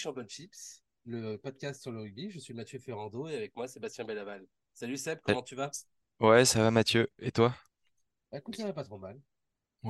[0.00, 2.30] Championships, le podcast sur le rugby.
[2.30, 4.46] Je suis Mathieu Ferrando et avec moi Sébastien Bellaval.
[4.72, 5.76] Salut Seb, comment tu vas?
[6.20, 7.08] Ouais, ça va Mathieu.
[7.18, 7.54] Et toi?
[8.32, 9.20] Bah, Écoute, ça va pas trop mal.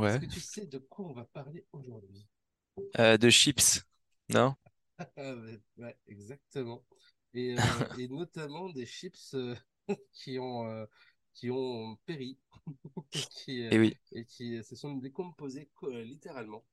[0.05, 0.21] Est-ce Ouais.
[0.21, 2.27] que tu sais de quoi on va parler aujourd'hui?
[2.99, 3.85] Euh, de chips,
[4.29, 4.55] non?
[4.99, 5.35] Ah,
[5.79, 6.85] ouais, exactement.
[7.35, 9.55] Et, euh, et notamment des chips euh,
[10.13, 10.87] qui ont,
[11.35, 12.39] qui ont péri
[13.15, 13.97] et qui, euh, Et oui.
[14.13, 16.65] et qui se sont décomposés co- littéralement.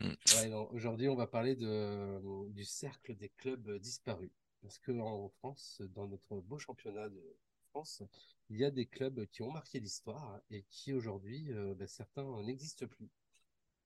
[0.00, 0.14] Mm.
[0.34, 4.30] Ouais, aujourd'hui, on va parler de, du cercle des clubs disparus.
[4.62, 7.36] Parce qu'en France, dans notre beau championnat de
[7.70, 8.02] France,
[8.50, 12.42] il y a des clubs qui ont marqué l'histoire et qui aujourd'hui, euh, ben, certains
[12.42, 13.08] n'existent plus.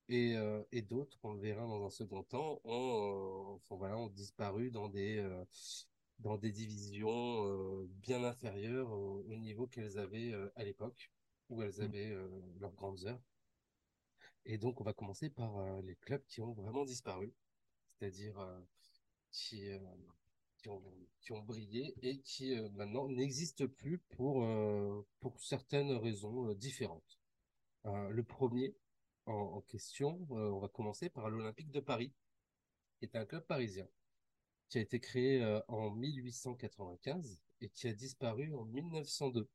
[0.09, 3.97] Et, euh, et d'autres, on le verra dans un second temps, ont, euh, enfin, voilà,
[3.99, 5.25] ont disparu dans des,
[6.19, 11.11] dans des divisions bien inférieures au, au niveau qu'elles avaient à l'époque,
[11.49, 11.83] où elles Mm.
[11.83, 12.17] avaient
[12.61, 13.21] leurs grandes heures.
[14.45, 17.33] Et donc, on va commencer par euh, les clubs qui ont vraiment disparu,
[17.99, 18.61] c'est-à-dire euh,
[19.31, 19.79] qui, euh,
[20.59, 24.47] qui ont, brillé et qui maintenant n'existent plus pour,
[25.21, 27.19] pour certaines raisons différentes.
[27.85, 28.77] Le premier
[29.27, 32.13] en, en question, on va commencer par l'Olympique de Paris,
[32.99, 33.89] qui est un club parisien
[34.69, 39.49] qui a été créé en 1895 et qui a disparu en 1902.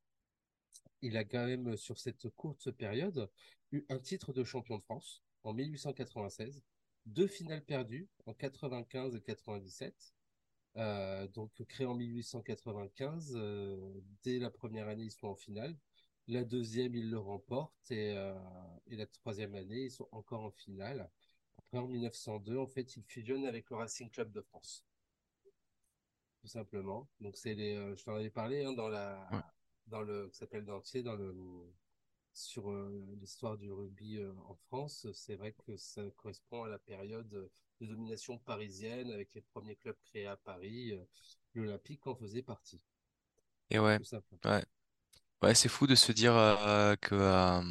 [1.01, 3.29] Il a quand même, sur cette courte période,
[3.71, 6.61] eu un titre de champion de France en 1896,
[7.05, 10.13] deux finales perdues en 95 et 97.
[10.77, 15.75] Euh, donc, créé en 1895, euh, dès la première année, ils sont en finale.
[16.27, 17.91] La deuxième, ils le remportent.
[17.91, 18.35] Et, euh,
[18.87, 21.09] la troisième année, ils sont encore en finale.
[21.57, 24.85] Après, en 1902, en fait, ils fusionnent avec le Racing Club de France,
[26.41, 27.09] tout simplement.
[27.21, 29.41] Je t'en avais parlé hein, dans Ouais.
[29.87, 31.33] Dans le, ça s'appelle sais, dans le,
[32.33, 35.07] sur euh, l'histoire du rugby euh, en France.
[35.13, 39.97] C'est vrai que ça correspond à la période de domination parisienne avec les premiers clubs
[40.05, 40.93] créés à Paris.
[40.93, 41.03] Euh,
[41.55, 42.81] L'Olympique en faisait partie,
[43.69, 43.99] Et ouais.
[44.45, 44.63] Ouais.
[45.43, 47.61] Ouais, c'est fou de se dire euh, que, euh,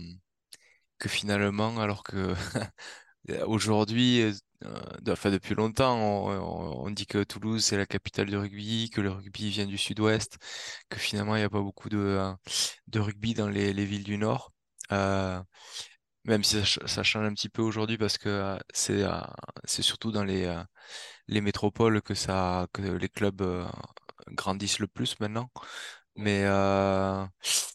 [0.98, 2.34] que finalement, alors que
[3.46, 4.32] aujourd'hui, euh,
[5.02, 8.90] de- enfin depuis longtemps, on, on- on dit que Toulouse c'est la capitale du rugby,
[8.90, 10.38] que le rugby vient du sud-ouest,
[10.88, 12.32] que finalement il n'y a pas beaucoup de, euh,
[12.88, 14.52] de rugby dans les, les villes du nord.
[14.92, 15.42] Euh,
[16.24, 19.20] même si ça, ch- ça change un petit peu aujourd'hui parce que euh, c'est euh,
[19.64, 20.62] c'est surtout dans les, euh,
[21.28, 23.66] les métropoles que ça que les clubs euh,
[24.32, 25.50] grandissent le plus maintenant.
[26.16, 27.24] Mais euh,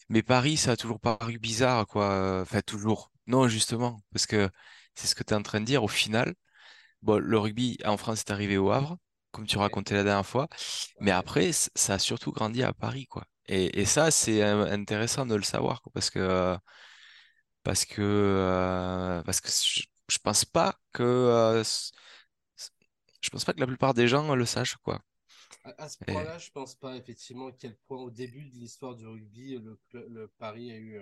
[0.09, 2.41] mais Paris, ça a toujours paru bizarre, quoi.
[2.41, 3.11] Enfin, toujours.
[3.27, 4.49] Non, justement, parce que
[4.95, 5.83] c'est ce que tu es en train de dire.
[5.83, 6.33] Au final,
[7.01, 8.97] bon, le rugby en France est arrivé au Havre,
[9.31, 10.47] comme tu racontais la dernière fois.
[10.99, 13.25] Mais après, ça a surtout grandi à Paris, quoi.
[13.47, 16.57] Et, et ça, c'est euh, intéressant de le savoir, quoi, parce que euh,
[17.63, 21.63] parce que euh, parce que je, je pense pas que euh,
[23.21, 25.01] je pense pas que la plupart des gens le sachent, quoi.
[25.77, 29.05] À, ce point-là, je pense pas effectivement à quel point au début de l'histoire du
[29.05, 30.99] rugby, le, le Paris a eu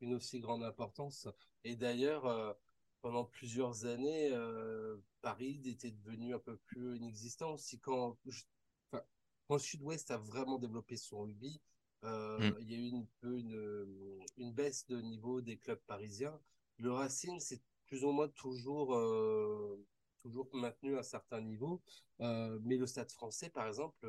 [0.00, 1.28] une aussi grande importance.
[1.62, 2.56] Et d'ailleurs,
[3.02, 8.44] pendant plusieurs années, euh, Paris était devenu un peu plus inexistant aussi quand, je-
[8.92, 9.02] enfin,
[9.48, 11.60] quand le Sud-Ouest a vraiment développé son rugby.
[12.02, 12.04] Mm.
[12.06, 16.38] euh, il y a eu une peu une, une baisse de niveau des clubs parisiens.
[16.78, 19.84] Le Racing, c'est plus ou moins toujours, euh,
[20.22, 21.82] toujours maintenu à un certain niveau.
[22.18, 24.06] Mais le Stade français, par exemple,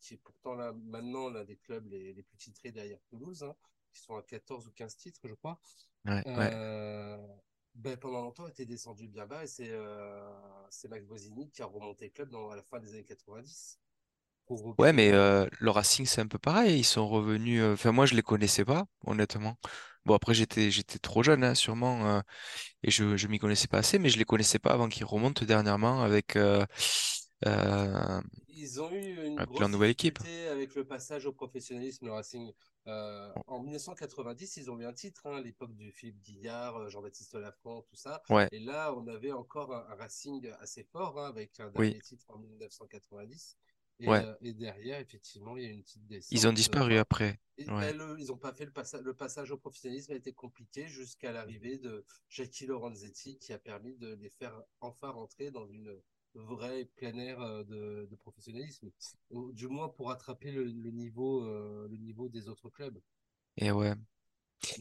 [0.00, 3.54] qui est pourtant là, maintenant l'un des clubs les, les plus titrés derrière Toulouse, hein,
[3.92, 5.60] qui sont à 14 ou 15 titres, je crois,
[6.04, 6.50] Ouais, ouais.
[7.78, 10.30] Ben, pendant longtemps était descendu bien bas et c'est euh,
[10.70, 13.80] c'est Max Bosini qui a remonté le club dans, à la fin des années 90
[14.46, 16.78] pour Ouais, mais euh, le Racing, c'est un peu pareil.
[16.78, 17.60] Ils sont revenus.
[17.60, 19.58] euh, Enfin, moi, je les connaissais pas, honnêtement.
[20.04, 22.20] Bon, après, j'étais j'étais trop jeune, hein, sûrement, euh,
[22.84, 25.44] et je je m'y connaissais pas assez, mais je les connaissais pas avant qu'ils remontent
[25.46, 26.36] dernièrement avec
[27.46, 30.18] euh, euh, Ils ont eu une leur grosse nouvelle équipe.
[30.50, 32.52] avec le passage au professionnalisme, le Racing.
[32.86, 36.88] Euh, en 1990, ils ont eu un titre, hein, à l'époque du Philippe Guillard, euh,
[36.88, 38.22] Jean-Baptiste Lafont, tout ça.
[38.30, 41.90] Ouais, Et là, on avait encore un, un Racing assez fort, hein, avec un oui,
[41.90, 43.58] dernier titre en 1990.
[44.00, 44.24] Et, ouais.
[44.24, 46.54] euh, et derrière, effectivement, il y a eu une petite Ils ont descente.
[46.54, 47.40] disparu après.
[47.58, 50.32] et, ben, le- ils ont pas fait le, passa- le passage au professionnalisme a été
[50.32, 55.66] compliqué jusqu'à l'arrivée de Jackie Lorenzetti qui a permis de les faire enfin rentrer dans
[55.66, 56.00] une
[56.34, 58.90] vraie plein air euh, de, de professionnalisme,
[59.52, 62.98] du moins pour attraper le, le niveau, euh, le niveau des autres clubs,
[63.56, 63.94] Et ouais.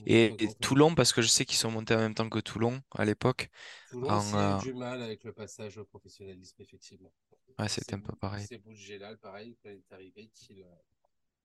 [0.05, 0.53] Et, et.
[0.61, 3.49] Toulon, parce que je sais qu'ils sont montés en même temps que Toulon à l'époque.
[3.89, 7.11] Toulon En, aussi a eu du mal avec le passage au professionnalisme, effectivement.
[7.59, 8.47] ouais, c'était un peu pareil.
[8.47, 10.65] c'est Boudjelal, pareil, quand il est arrivé, qu'il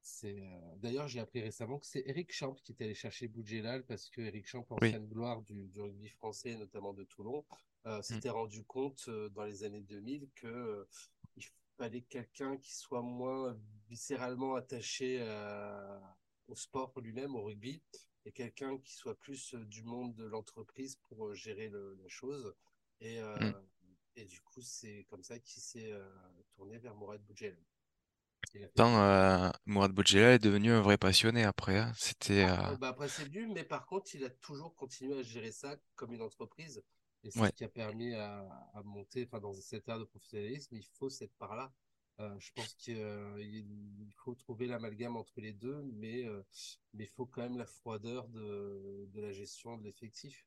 [0.04, 3.84] C'est euh, d'ailleurs j'ai appris récemment que c'est Eric Champ qui est allé chercher Boudjelal
[3.86, 4.88] parce que Eric Champ, Oui.
[4.88, 7.44] ancienne gloire du, du rugby français, notamment de Toulon,
[7.86, 8.02] euh, Mm.
[8.02, 10.86] s'était rendu compte euh, dans les années 2000 que
[11.36, 11.44] il
[11.76, 13.56] fallait quelqu'un qui soit moins
[13.88, 15.20] viscéralement attaché
[16.48, 17.80] au sport lui-même, au rugby,
[18.24, 22.54] et quelqu'un qui soit plus du monde de l'entreprise pour gérer le- la chose.
[23.00, 23.54] Et, Mm.
[24.16, 25.92] et du coup, c'est comme ça qu'il s'est
[26.54, 27.56] tourné vers Mourad Boudjelal.
[28.78, 31.78] Euh, Mourad Boudjelal est devenu un vrai passionné après.
[31.78, 31.92] hein.
[31.96, 35.22] C'était Ah, euh, bah après, c'est dû, mais par contre, il a toujours continué à
[35.22, 36.82] gérer ça comme une entreprise.
[37.24, 38.40] Et c'est ce qui a permis à,
[38.74, 41.72] à monter, dans cette ère de professionnalisme, il faut cette part-là.
[42.20, 46.24] Euh, je pense qu'il il faut trouver l'amalgame entre les deux, mais
[46.94, 50.46] mais il faut quand même la froideur de, de la gestion de l'effectif.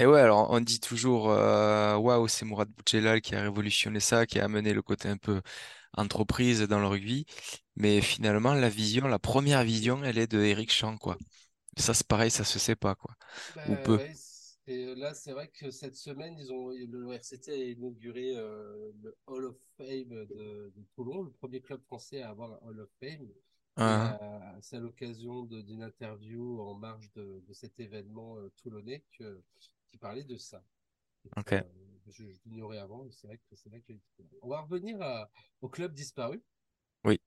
[0.00, 4.26] Et ouais, alors on dit toujours euh, waouh, c'est Mourad Boudjelal qui a révolutionné ça,
[4.26, 5.40] qui a amené le côté un peu
[5.96, 7.26] entreprise dans le rugby.
[7.76, 11.18] Mais finalement, la vision, la première vision, elle est de Eric Champ, quoi.
[11.78, 13.14] Ça, c'est pareil, ça se sait pas, quoi.
[13.66, 13.98] Ou Bah peu.
[13.98, 18.90] ouais, c'est- là, c'est vrai que cette semaine, ils ont, le RCT a inauguré euh,
[19.02, 22.80] le Hall of Fame de, de Toulon, le premier club français à avoir un Hall
[22.80, 23.28] of Fame.
[23.84, 24.18] Et euh, Hein,
[24.62, 29.42] c'est à l'occasion de- d'une interview en marge de, de cet événement euh, toulonnais que,
[29.94, 30.64] qui parlait de ça.
[31.24, 31.52] Et que, ok.
[31.52, 31.68] euh,
[32.08, 33.92] je, je l'ignorais avant, et c'est vrai que c'est vrai que
[34.42, 35.30] On va revenir à-
[35.62, 36.42] au club disparu
[37.04, 37.18] Oui.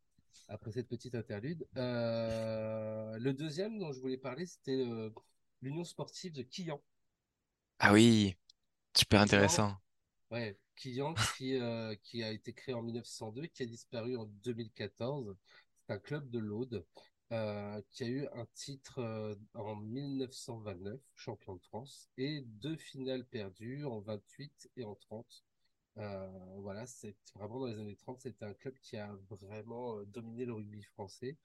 [0.50, 1.66] après cette petite interlude.
[1.78, 5.10] Euh, le deuxième dont je voulais parler, c'était euh,
[5.62, 6.82] l'Union sportive de Quillan.
[7.80, 8.38] Ah oui,
[8.96, 9.78] super intéressant.
[10.32, 14.26] ouais, Quillan qui, euh, qui a été créé en 1902 et qui a disparu en
[14.44, 15.36] 2014.
[15.88, 16.86] C'est un club de l'Aude
[17.34, 23.26] euh, qui a eu un titre euh, en 1929, champion de France, et deux finales
[23.26, 25.44] perdues en 28 et en 30.
[25.98, 26.30] Euh,
[26.60, 30.54] voilà, c'est vraiment dans les années 30, c'était un club qui a vraiment dominé le
[30.54, 31.36] rugby français,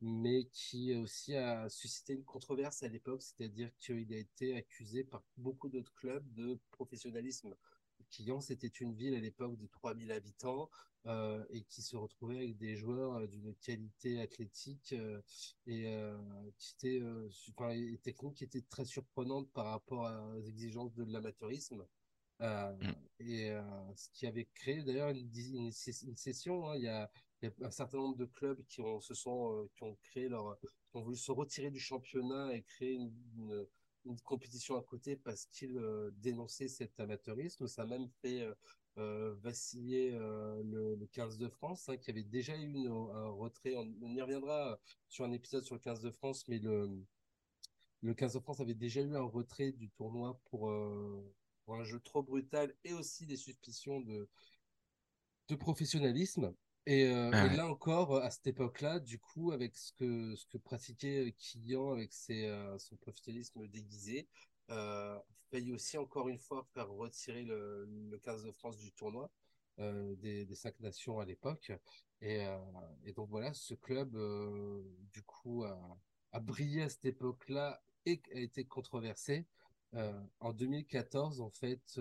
[0.00, 5.24] mais qui aussi a suscité une controverse à l'époque, c'est-à-dire qu'il a été accusé par
[5.38, 7.56] beaucoup d'autres clubs de professionnalisme.
[8.10, 10.70] Quillan, c'était une ville à l'époque de 3000 habitants
[11.06, 15.20] euh, et qui se retrouvait avec des joueurs euh, d'une qualité athlétique euh,
[15.66, 15.94] et,
[16.58, 17.02] qui était,
[17.56, 21.84] enfin, et technique qui était très surprenante par rapport aux exigences de l'amateurisme.
[22.42, 22.94] Euh, Mm.
[23.20, 23.62] et euh,
[23.94, 27.08] ce qui avait créé d'ailleurs une, session, hein, il y a,
[27.40, 29.96] il y a un certain nombre de clubs qui ont, se sont, euh, qui ont
[30.02, 33.66] créé leur, qui ont voulu se retirer du championnat et créer une, une,
[34.06, 35.80] une compétition à côté parce qu'ils
[36.16, 37.68] dénonçaient cet amateurisme.
[37.68, 38.44] Ça a même fait
[38.98, 42.86] euh, euh, vaciller euh, le, le 15 de France, hein, qui avait déjà eu une-
[42.88, 43.74] un retrait.
[43.76, 44.78] On, on y reviendra
[45.08, 46.88] sur un épisode sur le 15 de France, mais le,
[48.02, 51.34] le 15 de France avait déjà eu un retrait du tournoi pour, euh,
[51.64, 54.28] pour un jeu trop brutal et aussi des suspicions de,
[55.48, 56.54] de professionnalisme.
[56.86, 60.46] Et, euh, Ah et là encore, à cette époque-là, du coup, avec ce que, ce
[60.46, 64.28] que pratiquait Kylian avec ses, son professionnalisme déguisé,
[64.70, 65.18] euh,
[65.74, 69.30] aussi encore une fois faire retirer le, le 15 de France du tournoi
[69.78, 71.72] euh, des, des cinq nations à l'époque.
[72.20, 72.58] Et, euh,
[73.16, 74.82] donc voilà, ce club, euh,
[75.12, 79.46] du coup, a, brillé à cette époque-là et a été controversé.
[80.40, 82.00] En 2014, en fait,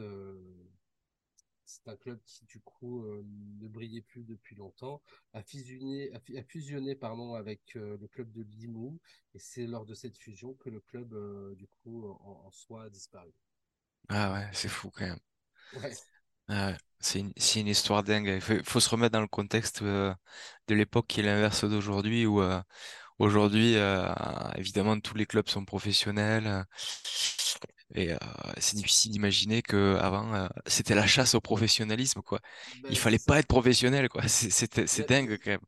[1.72, 3.24] c'est un club qui, du coup, euh,
[3.62, 5.02] ne brillait plus depuis longtemps,
[5.34, 9.00] a fusionné, a, fu- a fusionné pardon, avec euh, le club de Limoux,
[9.36, 12.84] et c'est lors de cette fusion que le club, euh, du coup, en, en soi,
[12.86, 13.32] a disparu.
[14.10, 15.20] Ah ouais, c'est fou quand même.
[15.72, 16.02] Ouais,
[16.48, 16.78] Ah ouais.
[17.00, 18.28] C'est une, c'est une histoire dingue.
[18.28, 20.16] Il faut, faut se remettre dans le contexte de
[20.70, 22.42] l'époque qui est l'inverse d'aujourd'hui où
[23.20, 23.76] aujourd'hui,
[24.58, 26.66] évidemment, tous les clubs sont professionnels.
[27.94, 28.18] Et euh,
[28.58, 32.40] c'est difficile d'imaginer que avant euh, c'était la chasse au professionnalisme, quoi.
[32.76, 34.22] Il ben, c'est fallait pas être professionnel, quoi.
[34.28, 35.66] C'est Il dingue quand même.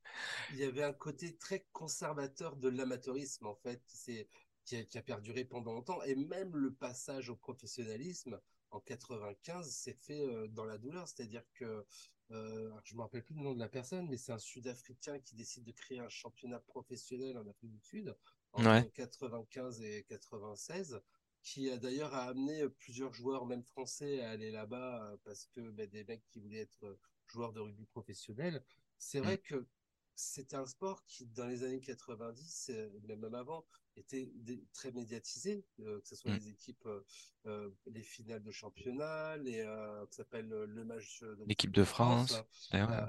[0.51, 4.25] il y avait un côté très conservateur de l'amateurisme, en fait, qui,
[4.65, 6.01] qui a, qui a perduré pendant longtemps.
[6.03, 8.39] Et même le passage au professionnalisme
[8.71, 11.07] en 95 s'est fait euh, dans la douleur.
[11.07, 11.85] C'est-à-dire que,
[12.29, 15.35] je ne me rappelle plus le nom de la personne, mais c'est un Sud-Africain qui
[15.35, 18.15] décide de créer un championnat professionnel en Afrique du Sud
[18.57, 21.01] Ouais, entre 95 et 96
[21.43, 25.61] qui a d'ailleurs a amené plusieurs joueurs, même français, à aller là-bas euh, parce que
[25.71, 28.63] ben, des mecs qui voulaient être euh, joueurs de rugby professionnel.
[28.97, 29.67] C'est mm, vrai que
[30.15, 34.91] c'était un sport qui, dans les années 90, euh, mais même avant, était des- très
[34.91, 36.35] médiatisé, euh, que ce soit mm.
[36.35, 37.01] les équipes, euh,
[37.47, 42.41] euh, les finales de championnat, les, euh, s'appelle euh, le match de L'équipe de France.
[42.73, 43.05] Euh,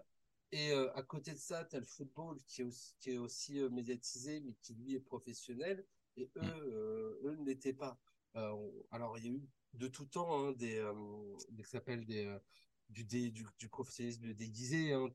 [0.52, 3.18] et euh, à côté de ça, tu as le football qui est aussi, qui est
[3.18, 5.84] aussi euh, médiatisé, mais qui lui est professionnel.
[6.16, 6.46] Et eux, Mm.
[6.46, 7.98] euh, eux ne l'étaient pas.
[8.36, 10.92] Euh, alors, il y a eu de tout temps hein, des, euh,
[11.50, 12.38] des, s'appelle des, euh,
[12.88, 14.92] du, dé- du, du professionnalisme déguisé.
[14.92, 15.08] Hein.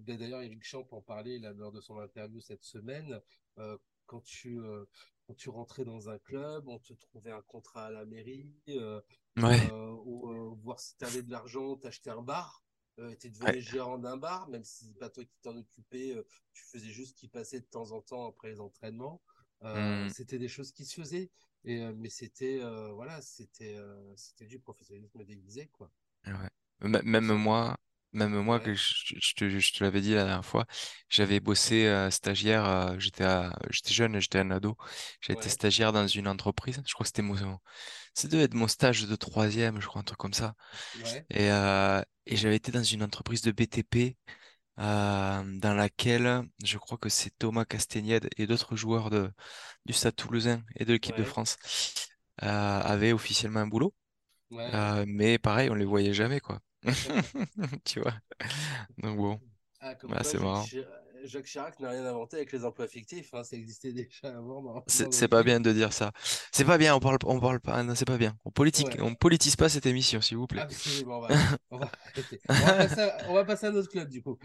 [0.00, 3.20] D'ailleurs, Eric Champ en parlait là, lors de son interview cette semaine.
[3.58, 4.84] Euh, quand tu, euh,
[5.26, 9.00] quand tu rentrais dans un club, on te trouvait un contrat à la mairie, euh,
[9.36, 9.70] Ouais,
[10.04, 12.62] ou, voir si tu avais de l'argent, t'achetais un bar.
[12.96, 13.30] Tu ouais.
[13.30, 16.14] devenais gérant d'un bar, même si c'est pas toi qui t'en occupais,
[16.52, 19.22] tu faisais juste qui passait de temps en temps après les entraînements.
[19.62, 21.30] Hmm, c'était des choses qui se faisaient,
[21.64, 25.90] et, euh, mais c'était euh, voilà, c'était euh, c'était du professionnalisme déguisé, quoi.
[26.26, 26.50] ouais.
[27.04, 27.76] Même moi,
[28.12, 30.66] même moi que je, je te, je te l'avais dit la dernière fois,
[31.08, 32.64] j'avais bossé euh, stagiaire.
[32.66, 33.24] euh, j'étais
[33.70, 34.76] j'étais jeune, j'étais un ado.
[35.20, 36.82] J'ai été stagiaire dans une entreprise.
[36.86, 37.36] Je crois que c'était mon,
[38.14, 40.54] ça devait être mon stage de troisième, je crois, un truc comme ça.
[41.30, 44.16] Et, euh, et j'avais été dans une entreprise de BTP
[44.78, 49.30] euh, dans laquelle je crois que c'est Thomas Castagnède et d'autres joueurs de,
[49.86, 51.58] du Stade Toulousain et de l'équipe de France
[52.42, 52.46] euh,
[52.82, 53.94] avaient officiellement un boulot.
[54.50, 54.74] ouais.
[54.74, 56.60] Euh, mais pareil, on les voyait jamais, quoi.
[57.84, 58.14] Tu vois?
[58.98, 59.40] Donc bon,
[59.80, 60.70] Ah, bah, c'est marrant.
[61.24, 65.04] Jacques Chirac n'a rien inventé avec les emplois fictifs, hein, ça existait déjà avant C'est
[65.04, 66.12] notre pas bien de dire ça.
[66.52, 68.36] C'est pas bien, on parle, on parle pas, non, c'est pas bien.
[68.44, 70.60] On politique, Ouais, on politise pas cette émission, s'il vous plaît.
[70.60, 71.28] absolument, on va,
[71.70, 72.40] on va arrêter.
[72.48, 74.38] On va passer à, on va passer à notre club du coup.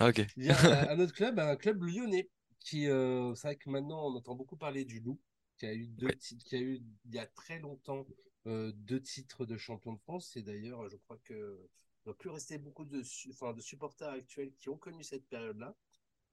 [0.00, 0.22] Ok.
[0.36, 2.28] Il y a un autre club, un club lyonnais,
[2.60, 5.20] qui, euh, c'est vrai que maintenant on entend beaucoup parler du Loup,
[5.58, 6.16] qui a eu deux Ouais.
[6.16, 8.04] titres, qui a eu il y a très longtemps
[8.46, 10.36] euh, deux titres de champion de France.
[10.36, 11.58] Et d'ailleurs, je crois que
[12.04, 15.24] il ne plus rester beaucoup de, su- enfin, de supporters actuels qui ont connu cette
[15.28, 15.76] période-là,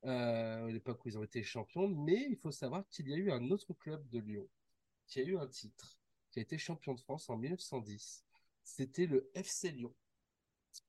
[0.06, 1.88] euh, à l'époque où ils ont été champions.
[1.88, 4.48] Mais il faut savoir qu'il y a eu un autre club de Lyon
[5.08, 6.00] qui a eu un titre,
[6.32, 8.26] qui a été champion de France en 1910.
[8.64, 9.94] C'était le FC Lyon.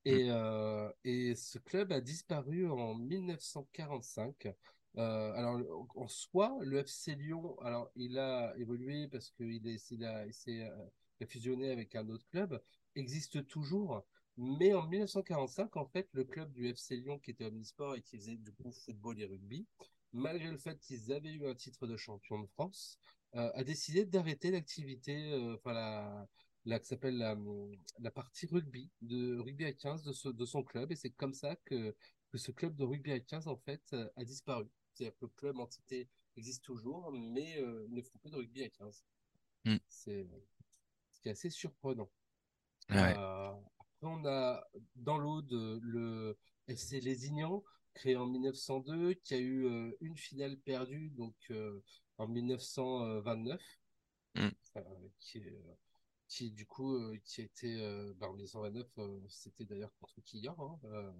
[0.08, 4.46] Mm, Et, euh, et ce club a disparu en 1945.
[4.96, 10.26] Euh, alors, en soi, le FC Lyon, alors, il a évolué parce qu'il il a,
[10.26, 10.86] il s'est euh,
[11.20, 12.60] il a fusionné avec un autre club,
[12.96, 14.04] existe toujours.
[14.36, 18.16] Mais en 1945, en fait, le club du FC Lyon, qui était omnisport et qui
[18.16, 19.66] faisait du coup football et rugby,
[20.12, 22.98] malgré le fait qu'ils avaient eu un titre de champion de France,
[23.36, 26.26] euh, a décidé d'arrêter l'activité, euh, enfin, la,
[26.64, 27.36] la, que s'appelle la,
[27.98, 30.90] la partie rugby, de rugby à 15 de, ce, de son club.
[30.90, 31.94] Et c'est comme ça que,
[32.30, 34.66] que ce club de rugby à 15, en fait, euh, a disparu.
[34.92, 38.68] C'est-à-dire que le club entité existe toujours, mais euh, ne font plus de rugby à
[38.70, 39.04] 15.
[39.64, 39.76] mm.
[39.88, 40.26] C'est
[41.12, 42.10] ce qui est assez surprenant.
[42.90, 43.14] Ouais.
[44.02, 44.64] On a
[44.96, 45.52] dans l'Aude
[45.82, 46.38] le
[46.68, 47.62] FC Lézignan,
[47.94, 51.82] créé en 1902, qui a eu euh, une finale perdue donc, euh,
[52.18, 53.60] en 1929,
[54.36, 55.60] Mm, euh, qui est,
[56.28, 61.14] qui du coup qui était euh, bah, en 1929 euh, c'était d'ailleurs contre Quillan hein,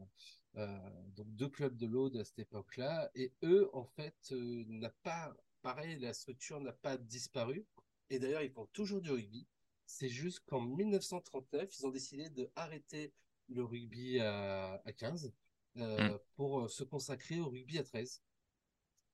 [1.17, 3.11] donc deux clubs de l'Aude à cette époque-là.
[3.15, 7.67] Et eux en fait n'a pas pareil la structure n'a pas disparu.
[8.11, 9.47] Et d'ailleurs ils font toujours du rugby
[9.91, 13.13] c'est juste qu'en 1939 ils ont décidé de arrêter
[13.49, 15.33] le rugby à, à 15
[15.99, 16.11] mm.
[16.11, 18.23] euh, pour euh, se consacrer au rugby à 13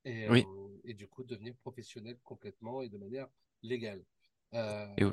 [0.05, 0.45] et, Oui.
[0.47, 3.29] euh, et du coup devenir professionnel complètement et de manière
[3.63, 4.05] légale
[4.55, 5.13] euh, Et, oui,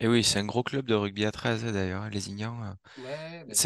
[0.00, 2.76] et oui, c'est un gros club de rugby à 13 hein, d'ailleurs, hein, les Ignans.
[2.96, 3.58] Ouais, mais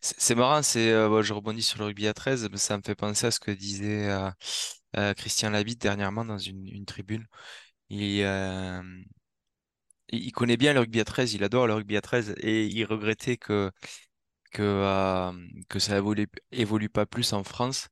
[0.00, 2.94] C'est marrant, c'est bon, je rebondis sur le rugby à 13, mais ça me fait
[2.94, 4.08] penser à ce que disait
[5.16, 7.26] Christian Labitte dernièrement dans une, une tribune.
[7.90, 8.22] Il,
[10.12, 12.84] il connaît bien le rugby à 13, il adore le rugby à 13 et il
[12.84, 13.70] regrettait que
[14.52, 15.32] que euh,
[15.68, 17.88] que ça évolue évolue pas plus en France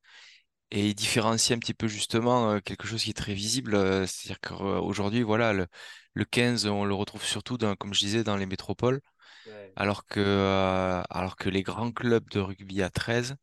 [0.70, 4.06] et il différencie un petit peu justement euh, quelque chose qui est très visible, euh,
[4.06, 5.66] c'est-à-dire qu'aujourd'hui voilà le
[6.14, 9.00] le 15 on le retrouve surtout dans, comme je disais dans les métropoles
[9.46, 13.36] ouais, alors que euh, alors que les grands clubs de rugby à 13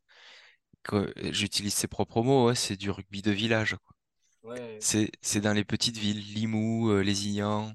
[0.84, 3.76] que j'utilise ses propres mots, ouais, c'est du rugby de village.
[4.44, 4.78] ouais.
[4.80, 7.74] C'est dans les petites villes, Limoux, Lézignan,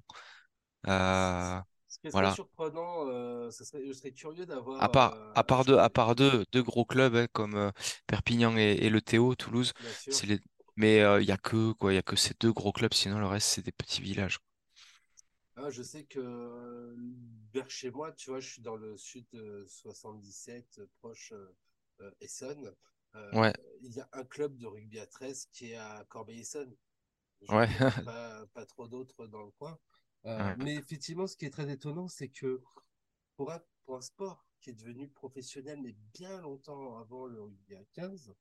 [0.88, 2.30] euh, Ce qui serait voilà.
[2.30, 4.46] surprenant, euh, ça serait, je serais curieux
[4.78, 7.26] À d'avoir, part euh, à part je deux à part deux, deux gros clubs hein,
[7.32, 7.70] comme euh,
[8.08, 9.72] Perpignan et, et le Théo, Toulouse,
[10.24, 10.40] les
[10.76, 12.92] mais euh, il y a que quoi, il y a que ces deux gros clubs,
[12.94, 14.38] sinon le reste c'est des petits villages.
[15.56, 16.96] Ah, je sais que euh,
[17.52, 21.54] vers chez moi, tu vois, je suis dans le sud de 77, euh, proche euh,
[22.00, 22.72] euh, Essonne.
[23.14, 26.74] Euh, Ouais, il y a un club de rugby à 13 qui est à Corbeil-Essonne.
[27.48, 27.68] Ouais,
[28.04, 29.78] pas, pas trop d'autres dans le coin.
[30.26, 32.62] Euh, ouais, mais effectivement, ce qui est très étonnant, c'est que
[33.36, 37.74] pour un, pour un sport qui est devenu professionnel, mais bien longtemps avant le rugby
[37.76, 38.34] à 15,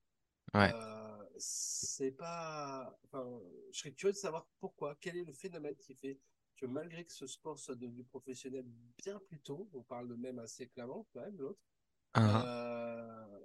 [0.53, 0.73] ouais.
[0.73, 2.99] euh, c'est pas.
[3.05, 3.25] Enfin,
[3.71, 4.95] je serais curieux de savoir pourquoi.
[4.99, 6.19] Quel est le phénomène qui fait
[6.57, 8.65] que malgré que ce sport soit devenu professionnel
[8.97, 11.61] bien plus tôt, on parle de même assez clamant quand même, l'autre,
[12.15, 13.39] Hein, euh,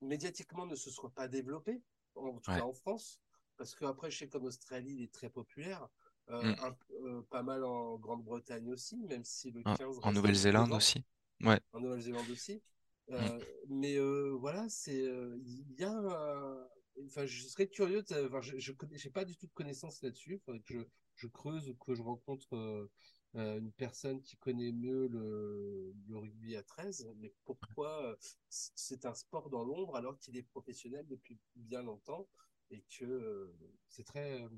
[0.00, 1.82] médiatiquement ne se soit pas développé,
[2.14, 3.20] en tout cas en France,
[3.56, 5.88] parce qu'après, je sais qu'en Australie, il est très populaire,
[6.30, 6.56] euh, Mm.
[6.60, 6.76] un-
[7.06, 10.16] euh, pas mal en Grande-Bretagne aussi, même si le En, 15 en reste un peu
[10.16, 11.04] Nouvelle-Zélande aussi.
[11.42, 12.62] Ouais, en Nouvelle-Zélande aussi.
[13.08, 13.14] Mm.
[13.14, 13.38] Euh,
[13.68, 16.70] mais euh, voilà, c'est euh, il y a
[17.06, 18.02] Enfin, je serais curieux.
[18.02, 20.38] de- Enfin, je, connais, j'ai pas du tout de connaissances là-dessus.
[20.44, 20.80] Faudrait que je,
[21.16, 22.90] je creuse ou que je rencontre euh,
[23.36, 27.10] euh, une personne qui connaît mieux le, le rugby à 13.
[27.16, 28.16] Mais pourquoi euh,
[28.48, 32.28] c'est un sport dans l'ombre alors qu'il est professionnel depuis bien longtemps
[32.70, 33.52] et que euh,
[33.88, 34.48] c'est très, euh,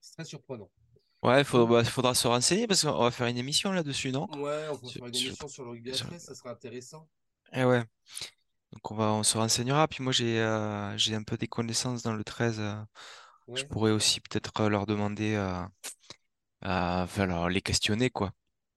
[0.00, 0.70] c'est très surprenant.
[1.24, 4.28] Ouais, il faudra, bah, faudra se renseigner parce qu'on va faire une émission là-dessus, non?
[4.28, 7.08] ouais, on peut Sur- faire une émission sur le rugby 13, ça serait intéressant.
[7.52, 7.80] Eh ouais,
[8.72, 9.88] donc on va, on se renseignera.
[9.88, 12.60] Puis moi, j'ai euh, j'ai un peu des connaissances dans le 13.
[12.60, 12.76] euh,
[13.54, 15.64] je pourrais aussi peut-être euh, leur demander, euh,
[16.62, 18.32] à, enfin, leur- les questionner, quoi.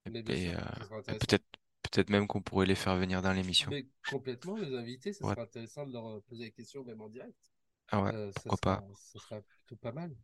[0.07, 1.15] Mais bien et, sûr, euh, ça serait et intéressant.
[1.15, 1.45] peut-être
[1.83, 3.73] peut-être même qu'on pourrait les faire venir dans l'émission.
[3.73, 5.35] Mais complètement, les invités, ça Ouais.
[5.35, 7.37] serait intéressant de leur euh, poser la question même en direct.
[7.89, 8.81] Ah ouais, Euh, ça pourquoi pas.
[8.81, 10.15] sera, ça sera plutôt pas mal.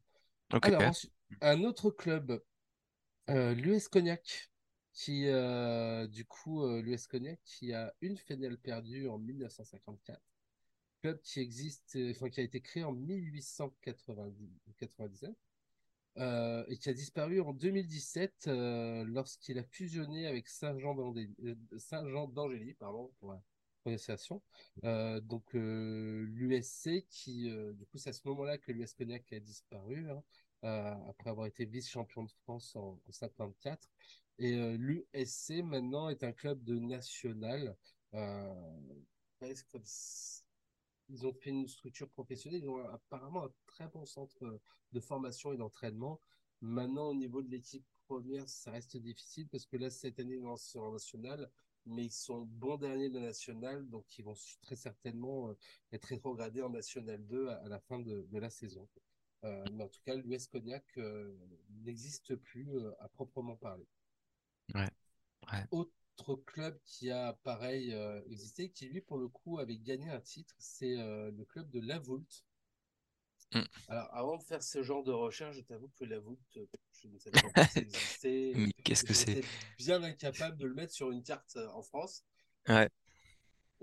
[0.53, 0.69] Ok.
[0.71, 0.97] Alors,
[1.41, 2.41] un autre club,
[3.29, 4.49] euh, l'US Cognac,
[4.93, 10.21] qui, euh, du coup, euh, l'US Cognac, qui a une finale perdue en 1954.
[11.01, 15.35] Club qui existe, enfin, qui a été créé en 1899
[16.17, 23.11] euh, et qui a disparu en 2017 euh, lorsqu'il a fusionné avec Saint-Jean d'Angély, pardon
[23.19, 23.41] pour la
[23.81, 24.41] prononciation.
[24.83, 30.23] Donc l'USC qui, du coup, c'est à ce moment-là que l'US Cognac a disparu hein,
[30.63, 33.89] après avoir été vice-champion de France en, en 54.
[34.39, 37.77] Et euh, l'USC maintenant est un club de national.
[38.13, 38.53] Euh,
[41.09, 44.59] ils ont fait une structure professionnelle, ils ont apparemment un très bon centre
[44.91, 46.19] de formation et d'entraînement.
[46.61, 50.57] Maintenant, au niveau de l'équipe première, ça reste difficile parce que là, cette année, ils
[50.57, 51.51] sont en national,
[51.85, 55.57] mais ils sont bons derniers de la nationale, donc ils vont très certainement euh,
[55.91, 58.87] être rétrogradés en national 2 à, la fin de la saison.
[59.43, 61.35] Euh, mais en tout cas, l'US Cognac euh,
[61.83, 63.87] n'existe plus euh, à proprement parler.
[64.73, 64.89] Ouais,
[65.51, 65.65] ouais.
[65.71, 67.91] Autre club qui a pareil
[68.27, 71.97] existé, qui lui pour le coup avait gagné un titre, c'est le club de La
[71.97, 72.45] Voulte.
[73.51, 73.61] Mm.
[73.87, 76.59] Alors avant de faire ce genre de recherche, je t'avoue que La Voulte,
[77.01, 78.53] je ne savais pas ça existait.
[78.55, 79.43] Mais qu'est-ce que c'est?
[79.79, 82.23] Bien incapable de le mettre sur une carte en France.
[82.67, 82.87] Ouais.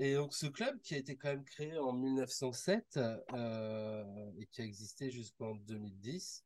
[0.01, 2.99] Et donc ce club qui a été quand même créé en 1907
[3.35, 6.43] euh, et qui a existé jusqu'en 2010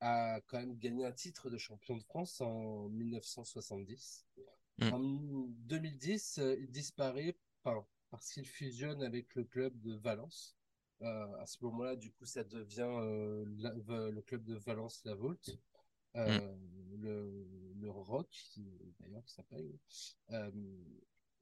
[0.00, 4.26] a quand même gagné un titre de champion de France en 1970.
[4.78, 4.92] Mm.
[4.94, 10.56] En 2010, euh, il disparaît parce qu'il fusionne avec le club de Valence.
[11.02, 15.14] Euh, à ce moment-là, du coup, ça devient euh, la- le club de Valence La
[15.14, 15.50] Volte.
[16.14, 16.38] Mm.
[16.96, 17.46] Le,
[17.78, 18.28] le Rock,
[18.98, 19.70] d'ailleurs, qui s'appelle.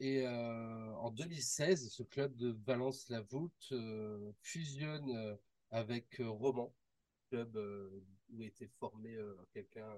[0.00, 5.36] Et euh, en 2016, ce club de Valence La Volte euh, fusionne euh,
[5.70, 6.72] avec Romans,
[7.30, 9.16] club euh, où était formé
[9.52, 9.88] quelqu'un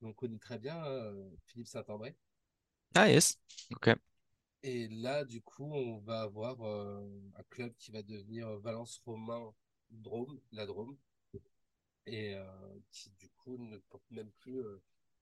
[0.00, 0.82] qu'on connaît très bien,
[1.46, 2.16] Philippe Saint-André.
[2.94, 3.38] Ah yes.
[3.72, 3.90] Ok.
[4.62, 9.52] Et là, du coup, on va avoir un club qui va devenir Valence Romain
[9.90, 10.96] Drôme, la Drôme,
[12.06, 12.36] et
[12.90, 14.62] qui du coup ne porte même plus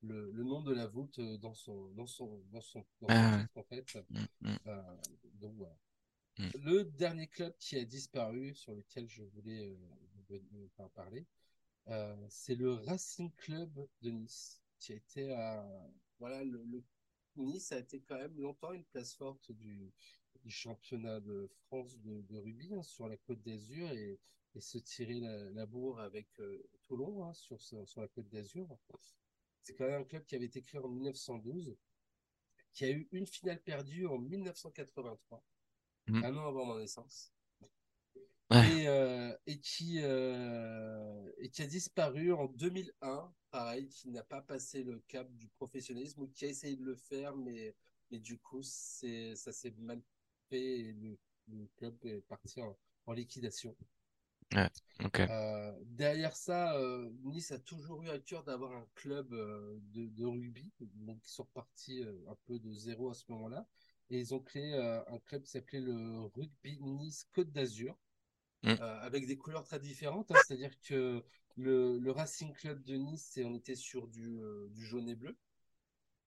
[0.02, 3.28] le, le nom de la voûte euh, dans son, dans son, dans son, dans son
[3.28, 3.85] Ah titre, en fait.
[4.11, 4.82] Mm, mm, Euh,
[5.40, 5.76] donc voilà.
[6.38, 6.50] mm.
[6.54, 9.76] Le dernier club qui a disparu, sur lequel je voulais
[10.30, 11.26] euh, vous- parler,
[11.88, 13.70] euh, c'est le Racing Club
[14.02, 15.64] de Nice, qui a été à,
[16.18, 16.85] voilà, le, le-
[17.37, 19.92] Nice a été quand même longtemps une place forte du,
[20.44, 24.18] du championnat de France de, de rugby hein, sur la Côte d'Azur et,
[24.54, 26.28] et se tirer la, la bourre avec
[26.88, 28.66] Toulon hein, sur, sur la Côte d'Azur.
[29.66, 31.76] C'est quand même un club qui avait été créé en 1912,
[32.72, 35.42] qui a eu une finale perdue en 1983,
[36.07, 36.22] Mm.
[36.22, 37.33] un an avant ma naissance
[38.48, 38.83] Ouais.
[38.83, 44.40] et, euh, et qui, euh, et qui a disparu en 2001, pareil, qui n'a pas
[44.40, 47.74] passé le cap du professionnalisme ou qui a essayé de le faire, mais,
[48.12, 50.00] mais du coup, ça s'est mal
[50.48, 53.76] fait et le, le club est parti en, en liquidation.
[54.57, 54.71] Ouais.
[55.29, 60.07] Euh, derrière ça, euh, Nice a toujours eu à cœur d'avoir un club euh, de,
[60.07, 63.66] de rugby, donc ils sont repartis un peu de zéro à ce moment-là,
[64.11, 67.97] et ils ont créé un club qui s'appelait le Rugby Nice Côte d'Azur
[68.62, 68.75] Mm.
[68.81, 70.31] avec des couleurs très différentes.
[70.33, 70.37] hein.
[70.47, 71.23] C'est-à-dire que
[71.57, 74.40] le, le Racing Club de Nice, on était sur du,
[74.71, 75.37] du jaune et bleu.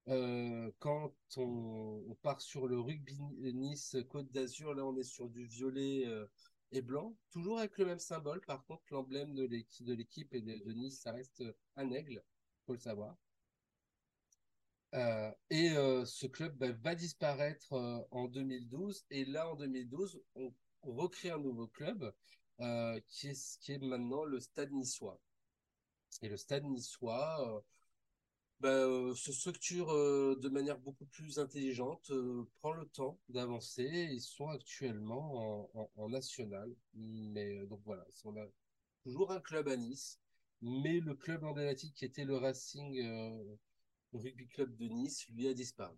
[0.08, 3.20] Euh, quand on, on part sur le Rugby
[3.54, 6.26] Nice Côte d'Azur, là, on est sur du violet euh,
[6.72, 8.42] et blanc, toujours avec le même symbole.
[8.42, 11.44] Par contre, l'emblème de l'équipe et de, Nice, ça reste
[11.76, 12.24] un aigle,
[12.66, 13.18] faut le savoir.
[14.96, 19.06] Euh, et euh, ce club bah, va disparaître euh, en 2012.
[19.12, 22.14] Et là, en 2012, on, recrée un nouveau club
[22.62, 25.20] euh, qui est, qui est maintenant le Stade Niçois.
[26.22, 27.62] Et le Stade Niçois, euh,
[28.60, 34.10] bah, euh, se structure euh, de manière beaucoup plus intelligente, euh, prend le temps d'avancer.
[34.12, 36.74] Ils sont actuellement en, en- en national.
[36.94, 38.46] Mais donc voilà, on a
[39.04, 40.20] toujours un club à Nice,
[40.62, 43.56] mais le club emblématique qui était le Racing euh,
[44.14, 45.96] Rugby Club de Nice, lui a disparu.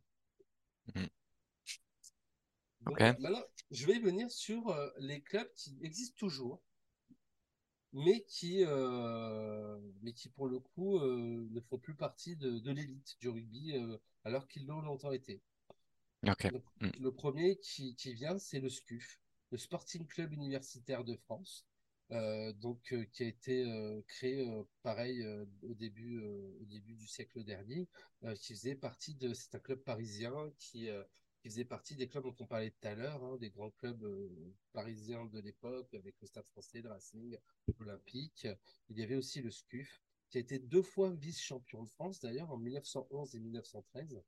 [2.82, 3.00] Donc.
[3.20, 6.62] Maintenant, je vais venir sur les clubs qui existent toujours,
[7.94, 12.72] mais qui, euh, mais qui pour le coup euh, ne font plus partie de, de
[12.72, 15.42] l'élite du rugby euh, alors qu'ils l'ont longtemps été.
[16.52, 16.90] Donc, Mm.
[17.00, 19.20] le premier qui, qui vient, c'est le SCUF,
[19.52, 21.66] le Sporting Club Universitaire de France,
[22.60, 23.66] donc qui a été
[24.06, 24.46] créé
[24.84, 25.26] pareil
[25.64, 27.88] au début au début du siècle dernier,
[28.42, 30.90] qui faisait partie de c'est un club parisien qui
[31.42, 34.04] qui faisait partie des clubs dont on parlait tout à l'heure, hein, des grands clubs
[34.04, 37.38] euh, parisiens de l'époque avec le Stade Français, le Racing,
[37.80, 38.48] l'Olympique.
[38.90, 42.52] Il y avait aussi le SCUF qui a été deux fois vice-champion de France d'ailleurs
[42.52, 44.22] en 1911 et 1913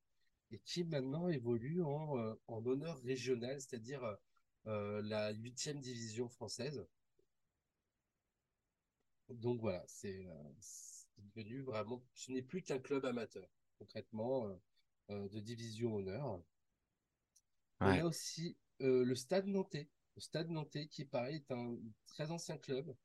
[0.53, 4.15] et qui maintenant évolue en, euh, en honneur régional, c'est-à-dire euh,
[4.67, 6.85] euh, la huitième division française.
[9.29, 10.27] Donc voilà, c'est
[11.17, 13.47] devenu vraiment, ce n'est plus qu'un club amateur,
[13.79, 14.47] concrètement,
[15.09, 16.43] de division honneur.
[17.83, 18.05] On a Ouais.
[18.05, 19.89] aussi euh, le Stade Nantais.
[20.15, 22.95] Le Stade Nantais, qui pareil est un très ancien club,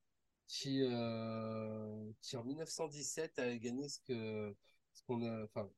[0.47, 4.57] qui, euh, qui en 1917 a gagné ce que
[4.95, 5.71] ce qu'on a, enfin,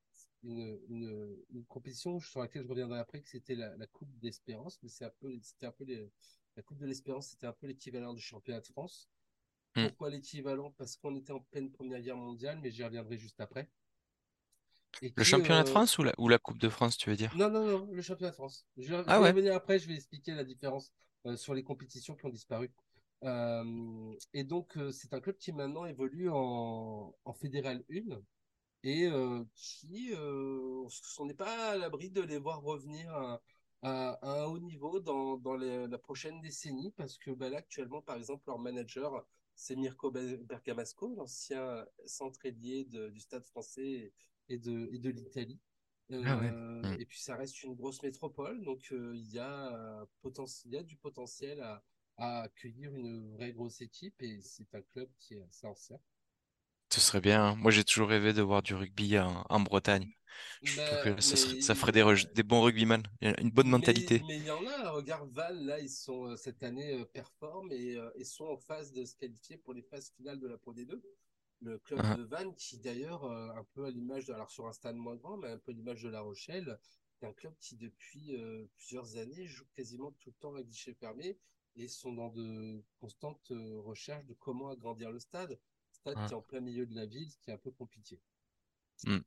[0.43, 4.79] une, une, une compétition sur laquelle je reviendrai après, que c'était la, la Coupe d'Espérance,
[4.83, 6.11] mais c'est un peu, c'était un peu les,
[6.57, 9.09] la Coupe de l'Espérance, c'était un peu l'équivalent du championnat de France.
[9.77, 9.91] Mm.
[9.91, 10.73] Pourquoi l'équivalent?
[10.73, 13.69] Parce qu'on était en pleine Première Guerre mondiale, mais j'y reviendrai juste après.
[15.03, 17.11] Et Le qui, championnat de euh, France ou la, ou la Coupe de France, tu
[17.11, 17.39] veux dire?
[17.39, 18.67] non, non, non, le championnat de France.
[18.77, 20.93] Je, vais je Ah vais y ouais, revenir après, je vais expliquer la différence
[21.27, 22.71] euh, sur les compétitions qui ont disparu.
[23.25, 28.21] Euh, et donc, c'est un club qui maintenant évolue en, en Fédéral 1
[28.83, 30.87] et euh, qui, euh,
[31.19, 33.41] on n'est pas à l'abri de les voir revenir à,
[33.83, 37.59] à- à un haut niveau dans, dans les- la prochaine décennie parce que bah, là,
[37.59, 39.25] actuellement, par exemple, leur manager,
[39.55, 44.13] c'est Mirko Be- Bergamasco, l'ancien centre ailier de- du Stade français
[44.51, 45.59] et de, et de l'Italie.
[46.13, 46.51] ah ouais.
[46.51, 50.05] Euh, et puis ça reste une grosse métropole, donc euh, il y a, euh,
[50.67, 51.83] il y a du potentiel à,
[52.17, 55.99] à accueillir une vraie grosse équipe et c'est un club qui est assez ancien.
[56.93, 57.45] Ce serait bien.
[57.45, 57.55] hein.
[57.57, 60.13] Moi, j'ai toujours rêvé de voir du rugby en, en Bretagne.
[60.63, 64.23] Je trouve Mais, que ça serait, ça ferait des, bons rugbyman, une bonne mentalité.
[64.27, 68.25] mais il y en a, regarde Val, là, ils sont cette année performent et, et
[68.25, 71.01] sont en phase de se qualifier pour les phases finales de la Pro D2.
[71.63, 74.67] Le club Hein, de Vannes, qui d'ailleurs, euh, un peu à l'image, de, alors sur
[74.67, 76.79] un stade moins grand, mais un peu à l'image de La Rochelle,
[77.13, 80.95] c'est un club qui depuis euh, plusieurs années joue quasiment tout le temps à guichet
[80.95, 81.39] fermé
[81.77, 85.61] et sont dans de constantes euh, recherches de comment agrandir le stade.
[85.93, 86.29] Stade qui hein.
[86.29, 88.21] est en plein milieu de la ville, ce qui est un peu compliqué.
[89.05, 89.19] Mm.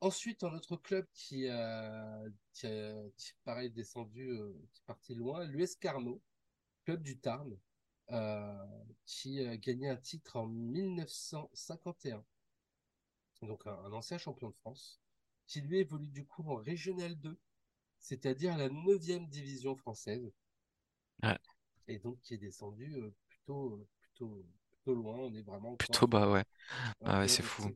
[0.00, 4.36] Ensuite, un autre club qui a, qui a qui, pareil, descendu,
[4.72, 6.20] qui est parti loin, l'US Carnot,
[6.84, 7.56] club du Tarn,
[9.06, 12.24] qui a gagné un titre en 1951.
[13.42, 15.00] Donc un, un ancien champion de France,
[15.48, 17.38] qui lui évolue du coup en Régional 2,
[18.00, 20.32] c'est-à-dire la neuvième division française,
[21.22, 21.38] Ouais.
[21.88, 25.16] et donc qui est descendu euh, plutôt, plutôt, plutôt loin.
[25.18, 26.44] On est vraiment Plutôt bas, euh, ouais.
[27.04, 27.70] Ah ouais, c'est fou.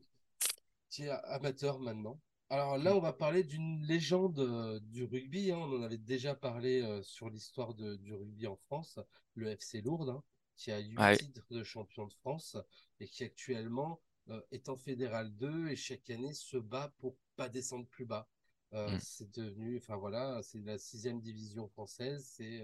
[0.89, 2.21] qui est amateur maintenant.
[2.49, 2.97] Alors là, Mm.
[2.97, 5.51] on va parler d'une légende euh, du rugby.
[5.51, 5.57] hein.
[5.57, 8.99] On en avait déjà parlé euh, sur l'histoire de- du rugby en France,
[9.35, 10.23] le FC Lourdes, hein,
[10.55, 11.17] qui a huit Ouais.
[11.17, 12.57] titres de champion de France
[12.99, 17.49] et qui actuellement euh, est en Fédéral 2 et chaque année se bat pour pas
[17.49, 18.27] descendre plus bas.
[18.71, 18.97] Mm.
[18.99, 22.25] c'est devenu, enfin voilà, c'est la sixième division française.
[22.35, 22.61] C'est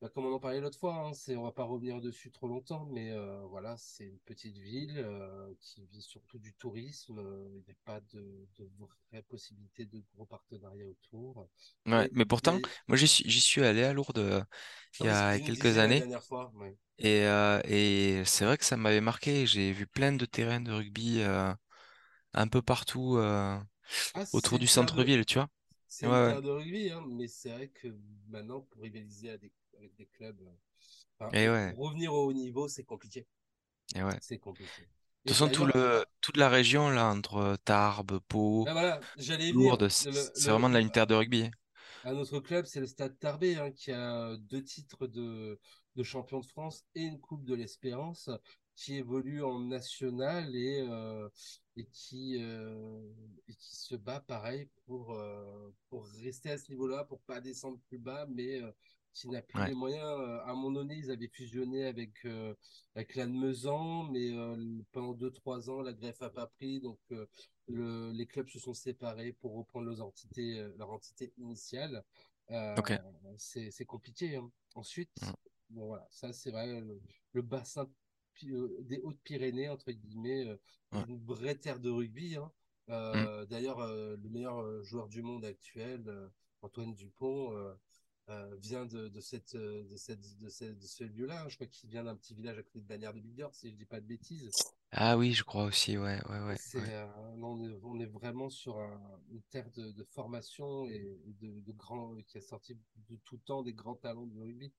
[0.00, 2.48] bah, comme on en parlait l'autre fois, hein, c'est, on va pas revenir dessus trop
[2.48, 7.18] longtemps, mais euh, voilà, c'est une petite ville euh, qui vit surtout du tourisme.
[7.18, 8.70] euh, Il n'y a pas de, de
[9.10, 11.48] vraie possibilité de gros partenariats autour.
[11.86, 12.08] Ouais.
[12.12, 14.44] Mais pourtant, moi, j'y suis, j'y suis allé à Lourdes
[15.00, 16.06] il y a quelques la années.
[16.06, 16.52] dernière fois.
[16.56, 16.76] ouais.
[16.98, 17.24] Et,
[17.64, 19.46] et c'est vrai que ça m'avait marqué.
[19.46, 21.22] J'ai vu plein de terrains de rugby
[22.34, 23.18] un peu partout
[24.14, 25.48] Ah, autour du de, centre-ville, tu vois.
[25.88, 26.38] c'est Ouais, une ouais.
[26.38, 27.88] terre de rugby, hein, mais c'est vrai que
[28.28, 30.52] maintenant, pour rivaliser à des- avec des clubs, euh,
[31.18, 31.74] enfin, Et ouais.
[31.76, 33.26] revenir au haut niveau, c'est compliqué.
[33.94, 34.14] Et ouais.
[34.14, 34.82] De C'est compliqué.
[34.82, 39.00] Et toute façon, tout d'ailleurs, le, ah, toute la région, là, entre Tarbes, Pau, voilà,
[39.16, 39.52] venir.
[39.54, 40.10] Lourdes, c'est
[40.48, 41.50] vraiment de la terre de rugby.
[42.04, 45.58] Un autre club, c'est le Stade Tarbé, hein, qui a deux titres de,
[45.96, 48.30] de champion de France et une Coupe de l'Espérance,
[48.76, 51.28] qui évolue en national et, euh,
[51.76, 53.00] et, qui, euh,
[53.48, 57.78] et qui se bat pareil pour, euh, pour rester à ce niveau-là, pour pas descendre
[57.88, 58.62] plus bas, mais,
[59.14, 59.68] qui n'a plus Ouais.
[59.68, 60.04] les moyens.
[60.20, 62.54] Euh, À un moment donné, ils avaient fusionné avec, euh,
[62.94, 64.56] avec l'Anne-Mezan, mais euh,
[64.92, 67.26] pendant deux trois ans, la greffe a pas pris, donc euh,
[67.66, 72.04] le, les clubs se sont séparés pour reprendre leurs entités, leur entité initiale.
[72.50, 72.92] Ok.
[72.92, 72.98] Euh,
[73.36, 74.36] c'est compliqué.
[74.36, 74.42] hein.
[74.42, 74.50] Mm.
[74.78, 75.20] Ensuite,
[75.70, 77.00] bon voilà, ça c'est vrai, le,
[77.32, 77.90] le bassin
[78.42, 80.58] des Hautes-Pyrénées, entre guillemets,
[80.92, 81.04] Ouais.
[81.08, 82.36] une vraie terre de rugby.
[82.36, 82.50] hein.
[82.88, 83.44] Mm.
[83.50, 86.02] D'ailleurs, le meilleur joueur du monde actuel,
[86.62, 87.52] Antoine Dupont,
[88.30, 91.42] euh, euh, vient de, de, cette, euh, de, cette, de, cette- de ce lieu-là.
[91.42, 91.48] hein.
[91.48, 93.76] Je crois qu'il vient d'un petit village à côté de Bagnères de Bigorre, si je
[93.76, 94.54] dis pas de bêtises.
[94.92, 97.06] Ah oui, je crois aussi, ouais, ouais, ouais, euh,
[97.42, 101.72] on est, on est vraiment sur un- une terre de, de formation et, de, de
[101.72, 102.76] grands, qui a sorti
[103.08, 104.72] de tout temps des grands talents du rugby.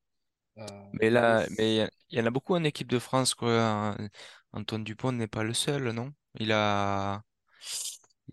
[0.58, 3.00] Euh, Mais il y a là, mais il y, en a beaucoup en équipe de
[3.00, 3.52] France, quoi.
[4.00, 4.08] An-
[4.54, 6.14] Antoine Dupont n'est pas le seul, non?
[6.40, 7.24] Il a,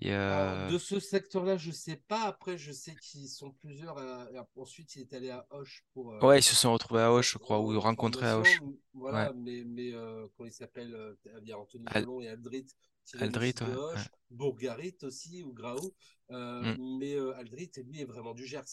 [0.05, 2.23] a- de ce secteur-là, je sais pas.
[2.25, 3.97] Après, je sais qu'ils sont plusieurs.
[3.99, 7.01] à- et Ensuite, il est allé à Auch pour, euh, ouais, ils se sont retrouvés
[7.03, 8.39] à Auch, je crois, ou en- en rencontrés à.
[8.39, 8.59] Ouais,
[8.93, 12.67] Voilà, mais, mais euh, comment il s'appelle euh, Il y a Anthony Al- et Aldrit
[13.21, 14.03] Aldrit, aussi ouais.
[14.31, 15.95] Bourgarit aussi, ou Graou.
[16.31, 16.99] Euh, Mm.
[16.99, 18.65] mais euh, Aldrit, lui, est vraiment du Gers.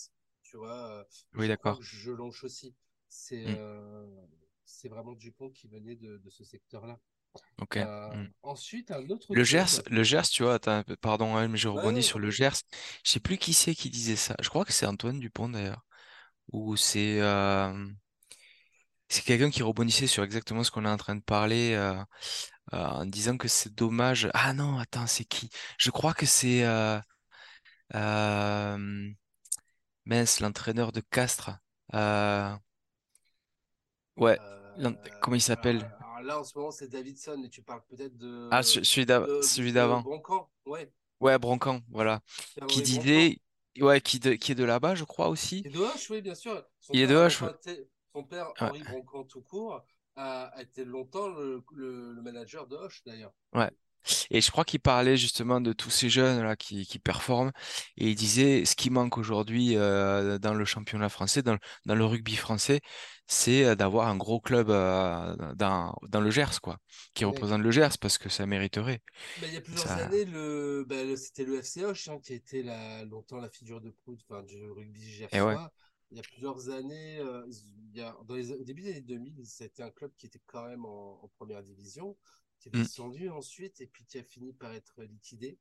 [0.42, 1.04] Tu vois, euh,
[1.36, 1.82] Oui, je d'accord.
[1.82, 2.76] Jelonche aussi.
[3.10, 3.56] C'est Mm.
[3.58, 4.26] euh,
[4.66, 7.00] c'est vraiment Dupont qui venait de, de ce secteur-là.
[7.78, 8.28] Euh, Mm.
[8.43, 12.04] ensuite, un autre Le Gers, le Gers, tu vois, attends, pardon, hein, mais je rebondis
[12.04, 12.30] sur le.
[12.30, 12.58] Gers.
[13.04, 14.36] Je sais plus qui c'est qui disait ça.
[14.41, 15.84] Je crois que c'est Antoine Dupont d'ailleurs.
[16.52, 17.88] Ou c'est euh,
[19.10, 21.96] c'est quelqu'un qui rebondissait sur exactement ce qu'on est en train de parler euh,
[22.72, 24.30] en disant que c'est dommage.
[24.34, 25.50] Ah non, attends, c'est qui?
[25.78, 26.63] Je crois que c'est
[30.06, 31.52] mince, l'entraîneur de Castres.
[34.17, 34.38] Ouais,
[35.22, 35.89] comment il s'appelle?
[36.24, 38.18] Là, en ce moment, c'est Davidson, et tu parles peut-être
[38.50, 39.06] Ah, de, ce- celui
[39.74, 40.04] d'avant.
[40.04, 42.22] Broncan, ouais, Ouais, Broncan, voilà.
[42.68, 43.40] Qui disait,
[43.80, 45.66] ouais, qui, de- qui est de là-bas, je crois aussi.
[45.66, 46.64] est de Hoche, oui, bien sûr.
[46.80, 47.44] Son Il est de H.
[48.14, 49.84] son père, Ouais, Henri Broncan tout court,
[50.16, 53.34] a, a été longtemps le, le, le manager de Hoche, d'ailleurs.
[53.54, 53.72] ouais.
[54.32, 57.52] Et je crois qu'il parlait justement de tous ces jeunes là qui, qui performent
[57.98, 61.96] et il disait ce qui manque aujourd'hui euh, dans le championnat français, dans, le- dans
[61.96, 62.82] le rugby français,
[63.28, 66.78] c'est euh, d'avoir un gros club euh, dans, dans le Gers quoi,
[67.13, 67.44] qui Ouais.
[67.44, 69.02] représente le Gers parce que ça mériterait.
[69.38, 72.20] Ben, il y a plusieurs Ça, années, le, ben, le- c'était le FC Hoche hein,
[72.24, 74.16] qui a été la, longtemps la figure de proue
[74.48, 75.02] du rugby
[75.34, 75.60] ouais.
[75.60, 75.72] gersois.
[76.12, 79.02] Il y a plusieurs années, euh, il y a, dans les, au début des années
[79.02, 82.16] 2000, c'était un club qui était quand même en, en première division,
[82.63, 85.58] qui est Mm, descendu ensuite et puis qui a fini par être liquidé.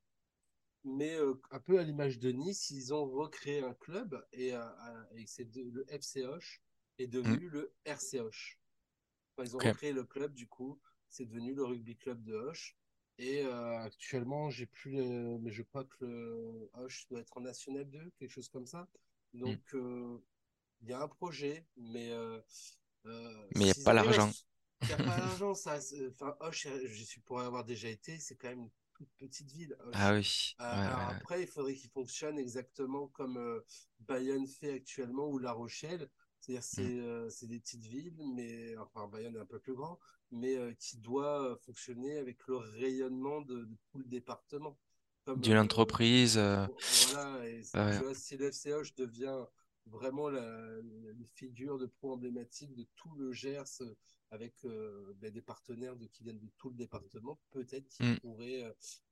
[0.85, 4.63] Mais euh, un peu à l'image de Nice, ils ont recréé un club et, euh,
[5.15, 6.61] et c'est le FC Hoche
[6.97, 8.59] est devenu le RC Hoche.
[9.35, 9.65] Enfin, ils ont ok.
[9.65, 12.77] recréé le club, du coup, c'est devenu le rugby club de Hoche.
[13.17, 15.37] Et euh, actuellement, j'ai plus le...
[15.39, 18.87] mais je crois que le Hoche doit être en National 2, quelque chose comme ça.
[19.33, 19.39] mm.
[19.39, 20.17] Donc, euh,
[20.81, 22.11] il y a un projet, mais
[23.05, 23.11] Mais
[23.55, 24.31] il n'y a pas l'argent.
[24.81, 25.79] Il n'y a pas d'argent, ça.
[26.09, 29.77] Enfin, Hoche, je suis pour avoir déjà été, c'est quand même une toute petite ville,
[29.91, 31.15] Ah oui, Euh, ouais, ouais, alors ouais.
[31.17, 33.61] après, il faudrait qu'il fonctionne exactement comme euh,
[33.99, 36.09] Bayonne fait actuellement ou La Rochelle.
[36.39, 36.83] C'est-à-dire Mm.
[36.83, 39.97] c'est euh, c'est des petites villes, mais enfin Bayonne est un peu plus grand,
[40.31, 44.77] mais qui doit fonctionner avec le rayonnement de, de tout le département.
[45.37, 46.37] D'une entreprise.
[46.37, 47.97] voilà, et ouais.
[47.97, 49.45] tu vois, si le FCH devient
[49.87, 53.95] vraiment la, la figure de pro emblématique de tout le Gers euh,
[54.31, 58.19] avec euh, ben, des partenaires de, qui viennent de tout le département, peut-être qu'ils Mm,
[58.21, 58.63] pourraient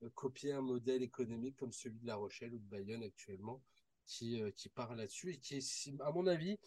[0.04, 3.62] euh, copier un modèle économique comme celui de La Rochelle ou de Bayonne actuellement,
[4.06, 6.58] qui, euh, qui part là-dessus et qui est, à mon avis,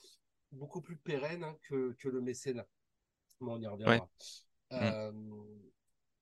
[0.52, 2.66] beaucoup plus pérenne hein, que, que le mécénat.
[3.40, 4.10] Mais on y reviendra.
[4.80, 4.94] mm,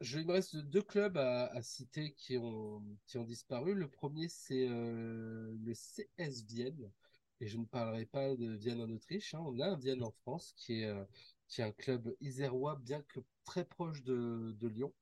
[0.01, 3.75] je, il me reste deux clubs à, à citer qui ont, qui ont disparu.
[3.75, 6.91] Le premier, c'est le CS Vienne.
[7.43, 9.35] Et je ne parlerai pas de Vienne en Autriche.
[9.35, 9.41] hein.
[9.45, 11.05] On a un Vienne en France qui est, euh,
[11.47, 14.95] qui est un club isérois, bien que très proche de, de Lyon,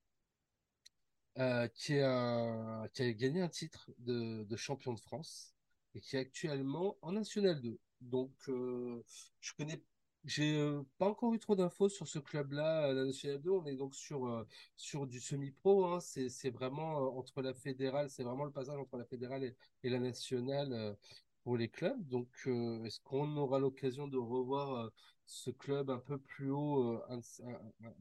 [1.39, 5.55] euh, qui, est un- qui a gagné un titre de, de champion de France
[5.95, 7.79] et qui est actuellement en National 2.
[8.01, 9.03] Donc, euh,
[9.41, 9.83] je connais,
[10.25, 10.59] j'ai
[10.99, 13.51] pas encore eu trop d'infos sur ce club-là, la National 2.
[13.51, 15.87] On est donc sur, sur du semi-pro.
[15.87, 16.01] hein.
[16.01, 19.91] C'est, c'est vraiment entre la fédérale, c'est vraiment le passage entre la fédérale et, et
[19.91, 20.97] la nationale
[21.45, 22.07] pour les clubs.
[22.09, 24.91] Donc, euh, est-ce qu'on aura l'occasion de revoir euh,
[25.27, 27.25] ce club un peu plus haut euh, un, de-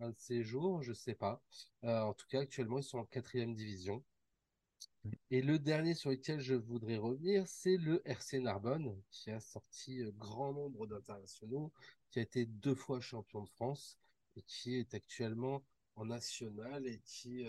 [0.02, 0.82] un- de ces jours?
[0.84, 1.42] Je sais pas.
[1.84, 4.04] En tout cas, actuellement, ils sont en quatrième division.
[5.32, 10.04] Et le dernier sur lequel je voudrais revenir, c'est le RC Narbonne, qui a sorti
[10.18, 11.72] grand nombre d'internationaux,
[12.12, 13.98] qui a été deux fois champion de France
[14.36, 15.64] et qui est actuellement
[15.96, 17.46] en national et qui,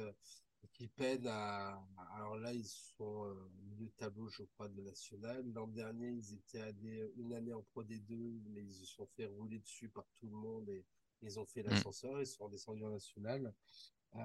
[0.81, 1.79] qui peinent à.
[2.17, 3.35] Alors là, ils sont euh,
[3.69, 5.45] milieu de tableau, je crois, de national.
[5.53, 9.27] L'an dernier, ils étaient allés une année en Pro D2, mais ils se sont fait
[9.27, 10.87] rouler dessus par tout le monde et
[11.21, 11.67] ils ont fait Mm.
[11.69, 13.53] l'ascenseur, ils sont redescendus en national.
[14.17, 14.21] Euh,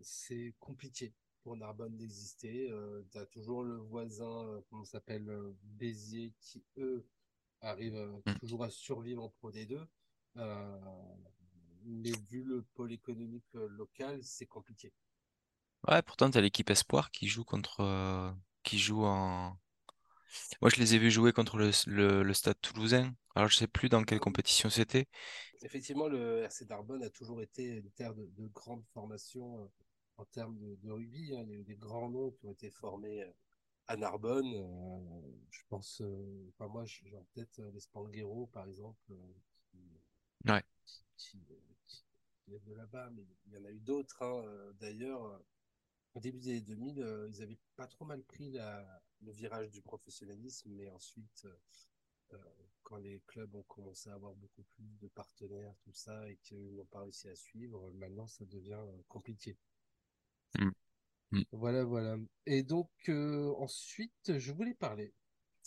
[0.00, 2.70] c'est compliqué pour Narbonne d'exister.
[2.70, 7.06] Euh, tu as toujours le voisin, euh, comment s'appelle, euh, Béziers, qui eux
[7.60, 8.38] arrivent Mm.
[8.40, 9.86] toujours à survivre en Pro D2.
[10.38, 10.80] Euh,
[11.84, 14.90] mais vu le pôle économique local, c'est compliqué.
[15.88, 18.30] Ouais, pourtant, t'as l'équipe Espoir qui joue contre, euh,
[18.62, 19.58] qui joue en.
[20.60, 23.12] Moi, je les ai vus jouer contre le, le, le Stade Toulousain.
[23.34, 25.06] Alors, je sais plus dans quelle compétition c'était.
[25.62, 29.66] Effectivement, le RC Narbonne a toujours été une terre de, de grande formation euh,
[30.16, 31.34] en termes de, de rugby.
[31.36, 31.42] hein.
[31.46, 33.30] Il y a eu des grands noms qui ont été formés euh,
[33.88, 34.52] à Narbonne.
[34.54, 39.16] Euh, je pense, euh, enfin moi, j'ai en tête euh, les Spanghero, par exemple, euh,
[39.70, 39.78] qui,
[40.46, 40.62] Ouais.
[41.16, 41.38] qui,
[41.86, 42.04] qui,
[42.44, 44.22] qui viennent de là-bas, mais il y en a eu d'autres.
[44.22, 44.42] hein.
[44.46, 45.40] Euh, D'ailleurs,
[46.18, 48.84] au début des années 2000, euh, ils avaient pas trop mal pris la,
[49.22, 52.38] le virage du professionnalisme, mais ensuite, euh, euh,
[52.82, 56.74] quand les clubs ont commencé à avoir beaucoup plus de partenaires, tout ça, et qu'ils
[56.74, 59.56] n'ont pas réussi à suivre, maintenant ça devient compliqué.
[60.58, 60.70] Mm.
[61.30, 61.42] Mm.
[61.52, 62.16] Voilà, voilà.
[62.46, 65.12] Et donc, euh, ensuite, je voulais parler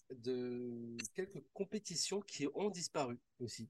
[0.10, 3.70] de quelques compétitions qui ont disparu aussi.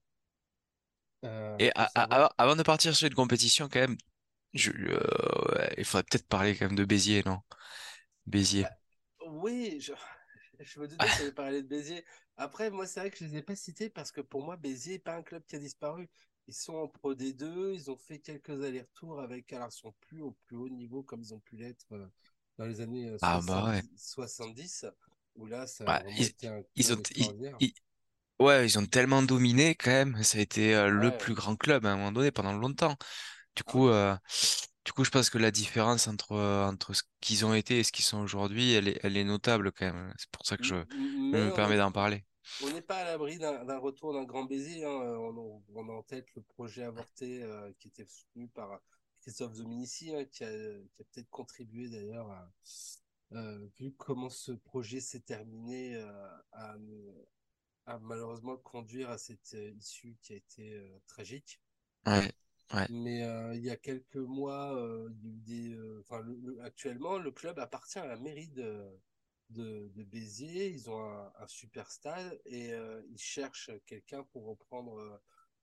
[1.26, 3.98] Euh, Et avant, de partir sur une compétition, quand même,
[4.56, 4.72] je,
[5.82, 7.39] il faudrait peut-être parler quand même de Béziers, non?
[8.28, 8.67] Béziers.
[8.67, 8.70] Bah,
[9.28, 9.94] oui, je,
[10.60, 12.06] je me doutais que allais parler de Béziers.
[12.38, 14.94] Après, moi, c'est vrai que je les ai pas cités parce que pour moi, Béziers
[14.94, 16.10] n'est pas un club qui a disparu.
[16.48, 20.22] Ils sont en Pro D2, ils ont fait quelques allers-retours avec, alors ils sont plus
[20.22, 22.08] au plus haut niveau comme ils ont pu l'être euh,
[22.58, 23.82] dans les années euh, Ah bah ouais.
[23.82, 24.86] 70, 70,
[25.36, 27.74] où là, ça a Ouais, vraiment ils, été un ils ont, club ils,
[28.39, 30.24] ouais, ils ont tellement dominé quand même.
[30.24, 32.98] Ça a été euh, le plus grand club à un moment donné pendant longtemps.
[33.56, 34.15] Du Ah, coup, euh,
[34.86, 37.84] du coup, je pense que la différence entre, euh, entre ce qu'ils ont été et
[37.84, 40.13] ce qu'ils sont aujourd'hui, elle est, elle est notable quand même.
[40.17, 42.24] C'est pour ça que je, me permets d'en parler.
[42.63, 44.84] on n'est pas à l'abri d'un retour d'un grand baiser.
[44.84, 44.89] hein.
[44.89, 48.80] On, on a en tête le projet avorté euh, qui était soutenu par
[49.22, 52.30] Christophe Dominici, hein, qui a, qui a peut-être contribué d'ailleurs
[53.34, 56.12] euh, vu comment ce projet s'est terminé, euh,
[56.52, 56.76] à,
[57.86, 61.62] à malheureusement conduire à cette euh, issue qui a été euh, tragique.
[62.06, 62.32] Ouais,
[62.74, 62.88] ouais.
[62.90, 66.22] Mais euh, il y a quelques mois, euh, il y a eu des, euh, enfin,
[66.22, 68.90] le- le- actuellement, le club appartient à la mairie de,
[69.50, 70.70] de, de Béziers.
[70.70, 75.22] Ils ont un, un super stade et euh, ils cherchent quelqu'un pour reprendre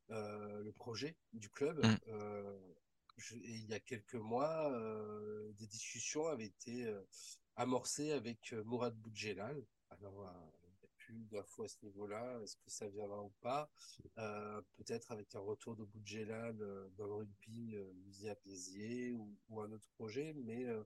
[0.08, 1.84] le projet du club.
[1.84, 2.58] Mm, Euh,
[3.18, 4.72] je- et il y a quelques mois,
[5.58, 6.86] des discussions avaient été
[7.56, 9.62] amorcées avec Mourad Boudjelal.
[9.90, 10.32] Alors,
[11.08, 12.38] plus d'infos à ce niveau-là.
[12.42, 13.70] Est-ce que ça viendra ou pas?
[14.18, 19.34] Euh, peut-être avec un retour de Boudjelal euh, dans le rugby euh, via Béziers ou,
[19.48, 20.34] ou un autre projet.
[20.34, 20.84] Mais, euh,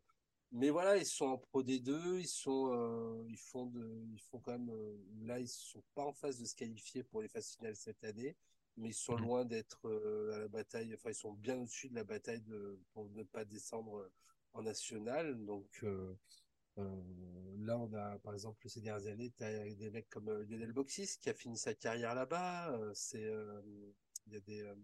[0.52, 4.38] mais voilà, ils sont en Pro D2, ils sont, euh, ils font de, ils font
[4.38, 7.56] quand même, euh, là, ils sont pas en phase de se qualifier pour les phases
[7.56, 8.36] finales cette année,
[8.76, 9.22] mais ils sont mm.
[9.22, 12.78] loin d'être euh, à la bataille, enfin, ils sont bien au-dessus de la bataille de,
[12.92, 14.12] pour ne pas descendre euh,
[14.54, 15.44] en national.
[15.44, 16.14] Donc, euh, euh,
[16.76, 20.72] là, on a, par exemple, ces dernières années, tu as des mecs comme euh, Lionel
[20.72, 22.72] Boxis qui a fini sa carrière là-bas.
[22.76, 23.60] Euh, c'est, euh,
[24.26, 24.74] il y a des, euh,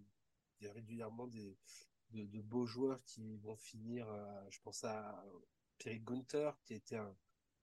[0.61, 1.57] il y a régulièrement des,
[2.11, 4.09] de, de beaux joueurs qui vont finir.
[4.11, 5.25] euh, je pense à
[5.79, 7.15] Pierre Gunther, qui était un,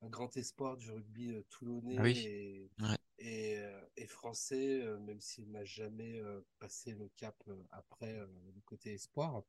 [0.02, 5.00] un grand espoir du rugby euh, toulonnais Oui, et, ouais, et, euh, et français, euh,
[5.00, 9.44] même s'il n'a jamais euh, passé le cap euh, après euh, le côté espoir.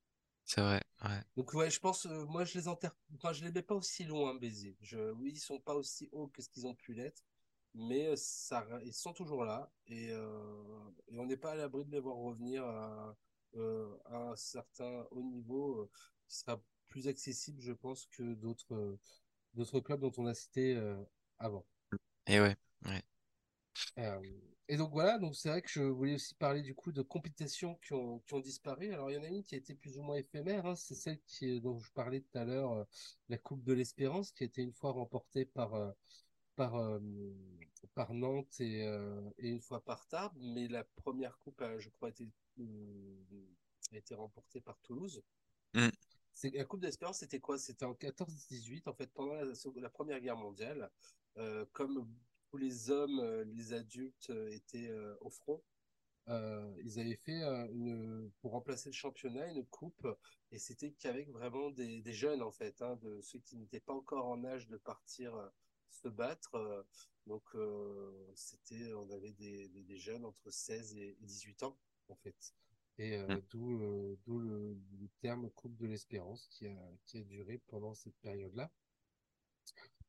[0.46, 0.80] C'est vrai.
[1.04, 1.20] Ouais.
[1.36, 4.04] Donc ouais, je pense, euh, moi je les enterre, enfin je les mets pas aussi
[4.04, 4.76] loin, Béziers.
[4.80, 7.22] Je, oui, ils sont pas aussi hauts que ce qu'ils ont pu l'être,
[7.74, 11.84] mais euh, ça, ils sont toujours là et, euh, et on n'est pas à l'abri
[11.84, 13.16] de les voir revenir à,
[14.06, 15.90] à un certain haut niveau
[16.28, 18.98] qui sera plus accessible, je pense, que d'autres
[19.54, 20.80] d'autres clubs dont on a cité
[21.38, 21.64] avant.
[22.26, 22.56] Et ouais,
[22.86, 23.02] ouais.
[24.68, 27.76] Et donc voilà, donc c'est vrai que je voulais aussi parler du coup de compétitions
[27.76, 28.92] qui ont, qui ont disparu.
[28.92, 30.96] Alors il y en a une qui a été plus ou moins éphémère, hein, c'est
[30.96, 32.84] celle qui, dont je parlais tout à l'heure, euh,
[33.28, 35.92] la Coupe de l'Espérance, qui a été une fois remportée par, euh,
[36.56, 36.98] par, euh,
[37.94, 38.80] par Nantes et,
[39.38, 42.28] et une fois par Tarbes, mais la première coupe, a, je crois, a été,
[43.92, 45.22] a été remportée par Toulouse.
[45.74, 45.88] Mm.
[46.54, 47.56] La Coupe d'Espérance, c'était quoi?
[47.56, 49.44] C'était en 14-18, en fait, pendant la,
[49.76, 50.90] la Première Guerre mondiale.
[51.38, 52.06] Euh, comme
[52.48, 55.62] tous les hommes, euh, les adultes euh, étaient euh, au front,
[56.28, 60.06] euh, ils avaient fait euh, une, pour remplacer le championnat une coupe,
[60.50, 63.94] et c'était qu'avec vraiment des, des jeunes, en fait, hein, de ceux qui n'étaient pas
[63.94, 65.48] encore en âge de partir euh,
[65.90, 66.84] se battre.
[67.26, 67.44] donc,
[68.34, 71.78] c'était, on avait des, des, des jeunes entre 16 et 18 ans,
[72.08, 72.54] en fait.
[72.98, 77.22] Et mm, euh, d'où d'où le, le terme Coupe de l'Espérance qui a, qui a
[77.22, 78.70] duré pendant cette période-là.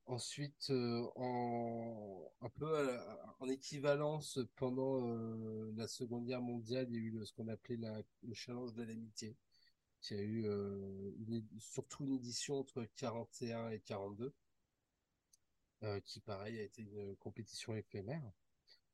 [0.08, 6.95] Ensuite, euh, en, un peu la- en équivalence, pendant euh, la Seconde Guerre mondiale, il
[6.95, 9.36] y a eu le- ce qu'on appelait la- le Challenge de l'amitié,
[10.01, 14.34] qui a eu euh, une surtout une édition entre 41 et 42,
[15.84, 18.32] euh, qui pareil a été une compétition éphémère.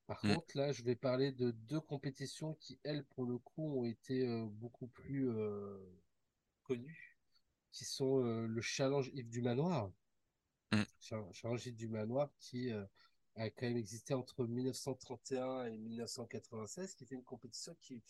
[0.07, 3.82] Par mm, contre, là, je vais parler de deux compétitions qui, elles, pour le coup,
[3.82, 5.78] ont été euh, beaucoup plus euh,
[6.64, 7.18] connues,
[7.72, 9.91] qui sont euh, le Challenge Yves du Manoir.
[11.03, 12.85] Cha- Challenge Yves du Manoir qui euh,
[13.35, 18.01] a quand même existé entre 1931 et 1996, qui était une compétition qui,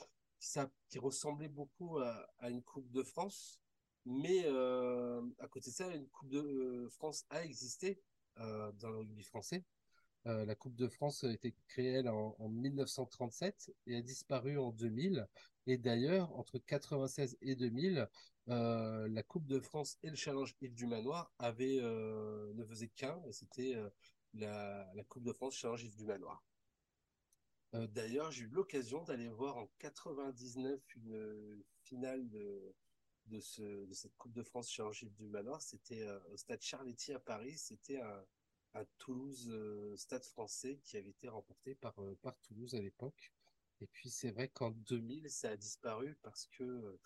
[0.97, 3.59] ressemblait beaucoup à, une Coupe de France.
[4.05, 8.01] Mais euh, à côté de ça, une Coupe de euh, France a existé
[8.35, 9.63] dans le rugby français.
[10.25, 15.27] La Coupe de France a été créée en 1937 et a disparu en 2000.
[15.65, 18.09] Et d'ailleurs, entre 96 et 2000,
[18.49, 22.89] euh, la Coupe de France et le Challenge Yves du Manoir avaient, euh, ne faisaient
[22.89, 23.89] qu'un, et c'était euh,
[24.33, 26.43] la, Coupe de France Challenge Yves du Manoir.
[27.73, 32.75] D'ailleurs, j'ai eu l'occasion d'aller voir en 99 une finale de,
[33.25, 35.59] de, ce, de cette Coupe de France Challenge Yves du Manoir.
[35.59, 37.57] C'était au stade Charletti à Paris.
[37.57, 38.25] C'était un,
[38.99, 39.51] Toulouse
[39.95, 43.31] Stade français qui avait été remporté par, par Toulouse à l'époque.
[43.83, 46.99] Et puis c'est vrai qu'en 2000, ça a disparu parce que euh,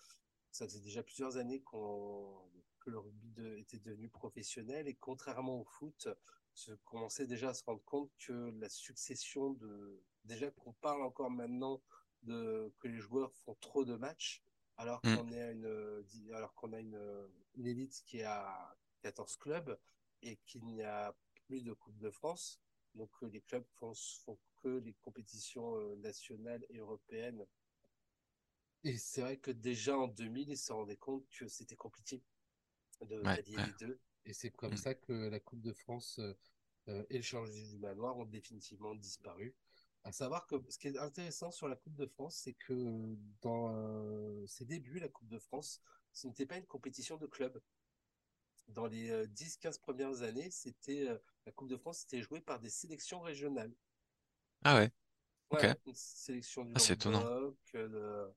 [0.52, 2.40] ça faisait déjà plusieurs années qu'on
[2.78, 6.08] que le rugby de- était devenu professionnel et contrairement au foot,
[6.54, 11.30] se commençait déjà à se rendre compte que la succession de déjà qu'on parle encore
[11.30, 11.82] maintenant
[12.22, 14.44] de que les joueurs font trop de matchs
[14.76, 15.16] alors mm.
[15.16, 19.76] qu'on est à une alors qu'on a une, une élite qui a 14 clubs
[20.22, 21.12] et qu'il n'y a
[21.46, 22.60] plus de Coupe de France.
[22.98, 23.94] Donc euh, les clubs font,
[24.24, 27.46] font que les compétitions euh, nationales et européennes.
[28.84, 32.22] Et c'est vrai que déjà en 2000, ils se rendaient compte que c'était compliqué
[33.02, 33.44] de Ouais, ouais.
[33.46, 34.00] les deux.
[34.24, 34.78] Et c'est comme mm.
[34.78, 36.34] ça que la Coupe de France euh,
[36.88, 39.54] euh, et le Challenge du Manoir ont définitivement disparu.
[40.04, 43.74] À savoir que ce qui est intéressant sur la Coupe de France, c'est que dans
[43.74, 45.82] euh, ses débuts, la Coupe de France,
[46.12, 47.60] ce n'était pas une compétition de clubs.
[48.68, 52.60] Dans les euh, 10-15 premières années, c'était euh, la Coupe de France était jouée par
[52.60, 53.72] des sélections régionales.
[54.64, 54.90] Ah ouais,
[55.50, 55.76] Ouais, ok.
[55.86, 56.78] une sélection du Ah.
[56.78, 58.28] Languedoc, euh,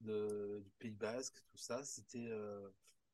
[0.00, 1.82] de, du Pays Basque, tout ça.
[1.84, 2.68] C'était euh,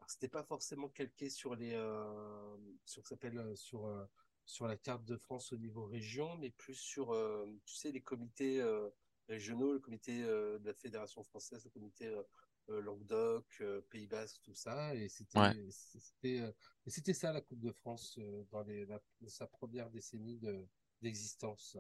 [0.09, 4.05] c'était pas forcément calqué sur les euh, sur s'appelle euh, sur euh,
[4.45, 8.03] sur la carte de France au niveau région, mais plus sur euh, tu sais les
[8.03, 8.91] comités euh,
[9.29, 12.22] régionaux, le comité euh, de la Fédération française, le comité euh, euh,
[12.69, 14.95] Languedoc, euh, Pays Basque, tout ça.
[14.95, 16.53] Et Ouais, c'était c'était euh,
[16.87, 20.67] et c'était ça la Coupe de France euh, dans les la- sa première décennie de
[21.03, 21.77] d'existence.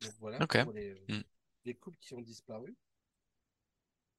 [0.00, 1.22] Donc voilà pour les, mm.
[1.64, 2.76] les couples qui ont disparu.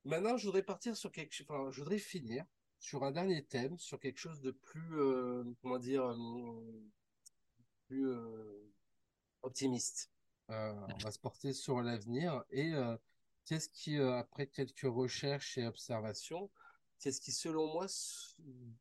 [0.06, 2.46] Maintenant, je voudrais partir sur quelque chose, enfin, je voudrais finir
[2.80, 6.90] sur un dernier thème, sur quelque chose de plus, euh, comment dire, euh,
[7.88, 8.70] plus euh,
[9.42, 10.12] optimiste.
[10.50, 12.98] Euh, on va se porter sur l'avenir et euh,
[13.46, 16.50] qu'est-ce qui, euh, après quelques recherches et observations,
[17.00, 17.86] qu'est-ce qui, selon moi,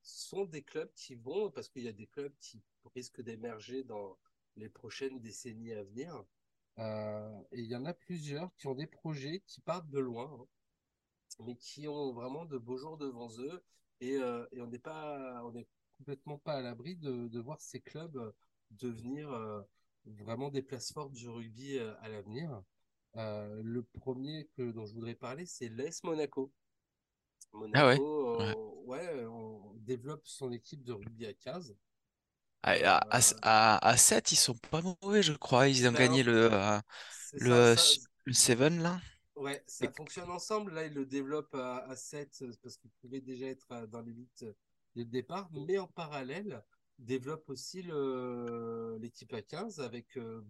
[0.02, 2.62] sont des clubs qui vont, parce qu'il y a des clubs qui
[2.94, 4.18] risquent d'émerger dans
[4.56, 6.24] les prochaines décennies à venir,
[6.78, 10.30] euh, et il y en a plusieurs qui ont des projets qui partent de loin,
[10.40, 10.46] hein,
[11.44, 13.62] mais qui ont vraiment de beaux jours devant eux.
[14.00, 18.34] Et, euh, on n'est pas, on est complètement pas à l'abri de, voir ces clubs
[18.70, 19.30] devenir
[20.06, 22.62] vraiment des places fortes du rugby à l'avenir.
[23.16, 26.52] Euh, le premier que, dont je voudrais parler, c'est l'AS Monaco.
[27.72, 28.00] Ah ouais?
[28.00, 28.54] Monaco, euh,
[28.86, 31.76] ouais, on développe son équipe de rugby à 15.
[32.62, 32.72] À,
[33.10, 35.68] à, Euh, à, à 7, ils sont pas mauvais, je crois.
[35.68, 36.48] Ils ont ben, gagné le,
[37.38, 37.82] le, ça,
[38.24, 39.00] le Seven, là.
[39.36, 40.72] Ouais, ça Et- fonctionne ensemble.
[40.74, 44.44] Là, il le développe à, à 7 euh, parce qu'il pouvait déjà être dans l'élite
[44.94, 45.48] dès le départ.
[45.52, 46.62] Mais en parallèle,
[46.98, 50.42] il développe aussi le- l'équipe à 15 avec, euh,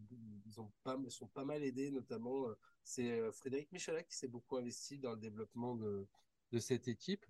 [0.47, 4.17] ils ont pas, ils sont pas mal aidés, notamment, euh, c'est euh, Frédéric Michalak qui
[4.17, 6.07] s'est beaucoup investi dans le développement de,
[6.53, 7.25] de cette équipe.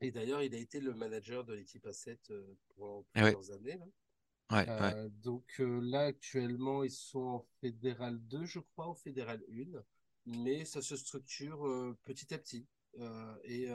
[0.00, 3.38] Et d'ailleurs, il a été le manager de l'équipe à 7 euh, pendant et ouais,
[3.38, 3.78] plusieurs années.
[3.78, 3.86] là.
[4.50, 9.42] ouais, ouais, Euh, donc là, actuellement, ils sont en Fédéral 2, je crois, ou Fédéral
[9.50, 9.82] 1,
[10.26, 11.60] mais ça se structure
[12.04, 12.66] petit à petit.
[13.44, 13.68] Et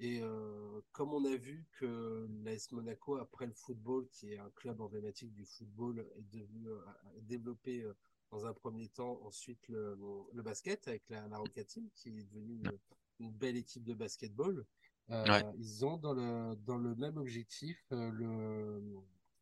[0.00, 4.50] et euh, comme on a vu que l'AS Monaco, après le football, qui est un
[4.56, 7.94] club emblématique du football, est devenu euh, a développé euh,
[8.30, 9.96] dans un premier temps ensuite le,
[10.32, 12.78] le basket avec la, la Roca Team, qui est devenue une,
[13.20, 14.64] une belle équipe de basketball.
[15.08, 15.44] ouais.
[15.44, 18.80] Euh, ils ont dans le, dans le même objectif le,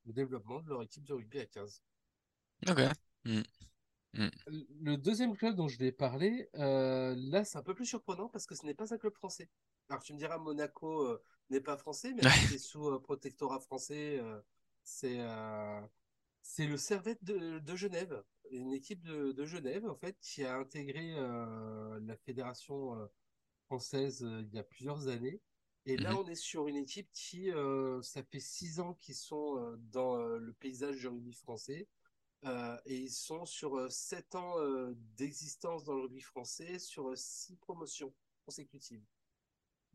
[0.07, 1.83] le développement de leur équipe de rugby à 15.
[2.69, 2.81] Ok.
[3.25, 3.43] Hmm.
[4.15, 4.29] Mm.
[4.83, 8.47] Le deuxième club dont je vais parler, euh, là, c'est un peu plus surprenant parce
[8.47, 9.49] que ce n'est pas un club français.
[9.89, 14.21] Alors, tu me diras, Monaco euh, n'est pas français, si c'est sous euh, protectorat français.
[14.83, 15.19] c'est
[16.43, 20.57] c'est le Servette de, de Genève, une équipe de, de Genève, en fait, qui a
[20.57, 23.09] intégré la fédération
[23.67, 25.41] française il y a plusieurs années.
[25.87, 26.19] Et là, Mhm.
[26.19, 30.17] on est sur une équipe qui, euh, ça fait six ans qu'ils sont euh, dans
[30.19, 31.89] euh, le paysage rugby français.
[32.45, 37.09] Euh, et ils sont sur euh, sept ans euh, d'existence dans le rugby français, sur
[37.09, 38.15] euh, six promotions
[38.45, 39.05] consécutives.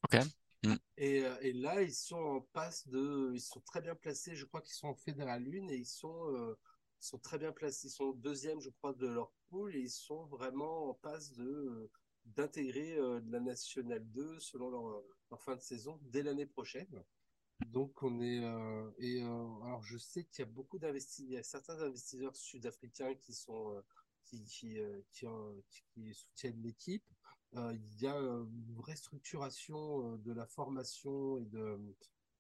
[0.04, 0.20] Ok.
[0.64, 0.76] Mm.
[0.98, 4.36] Et, euh, et là, ils sont en passe de, ils sont très bien placés.
[4.36, 6.58] Je crois qu'ils sont en Fédéral 1 et ils sont, euh,
[7.00, 7.88] sont très bien placés.
[7.88, 11.46] Ils sont deuxième, je crois, de leur poule et ils sont vraiment en passe de
[11.46, 11.92] euh,
[12.26, 17.04] d'intégrer euh, la Nationale 2 selon leur, leur fin de saison dès l'année prochaine.
[17.68, 21.34] Donc on est euh, et euh, alors je sais qu'il y a beaucoup d'investisseurs, il
[21.34, 23.82] y a certains investisseurs sud-africains qui sont euh,
[24.26, 24.78] qui qui,
[25.12, 25.26] qui,
[25.94, 27.04] qui soutiennent l'équipe.
[27.56, 31.80] Il y a une vraie structuration de la formation et de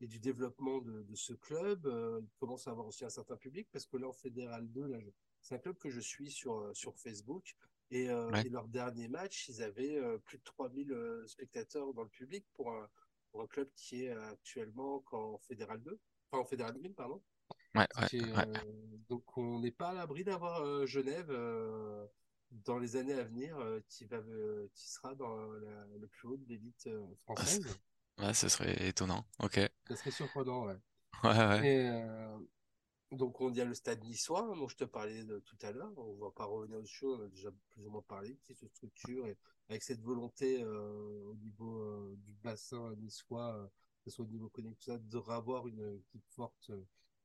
[0.01, 1.86] et du développement de, de ce club.
[1.86, 4.99] Il commence à avoir aussi un certain public parce que là en Fédéral 2, là,
[4.99, 5.11] je-
[5.41, 7.55] c'est un club que je suis sur sur Facebook.
[7.91, 8.41] Et, Ouais.
[8.47, 12.72] et leur dernier match, ils avaient plus de 3000 euh, spectateurs dans le public pour
[12.72, 12.89] un,
[13.34, 15.99] pour un club qui est euh, actuellement qu'en Fédéral 2,
[16.31, 17.21] enfin en Fédéral 1, pardon.
[17.75, 18.45] Ouais, Ce ouais, qui est, ouais.
[18.45, 18.71] euh,
[19.09, 21.31] donc on n'est pas à l'abri d'avoir euh, Genève
[22.51, 23.57] dans les années à venir
[23.89, 24.21] qui va
[24.75, 26.88] qui sera dans la- le plus haut de l'élite
[27.23, 27.65] française.
[28.19, 29.25] ouais, ce serait étonnant.
[29.39, 29.59] Ok.
[29.88, 30.77] Ça serait surprenant, ouais.
[31.23, 31.67] ouais.
[31.67, 32.38] Et euh,
[33.11, 35.91] donc on y a le stade niçois dont je te parlais de, tout à l'heure.
[35.97, 39.27] On va pas revenir dessus, on a déjà plus ou moins parlé, qui se structure
[39.27, 39.38] et
[39.70, 43.68] avec cette volonté euh, au niveau euh, du bassin niçois, euh,
[44.03, 46.72] que ce soit au niveau ça, de revoir une équipe forte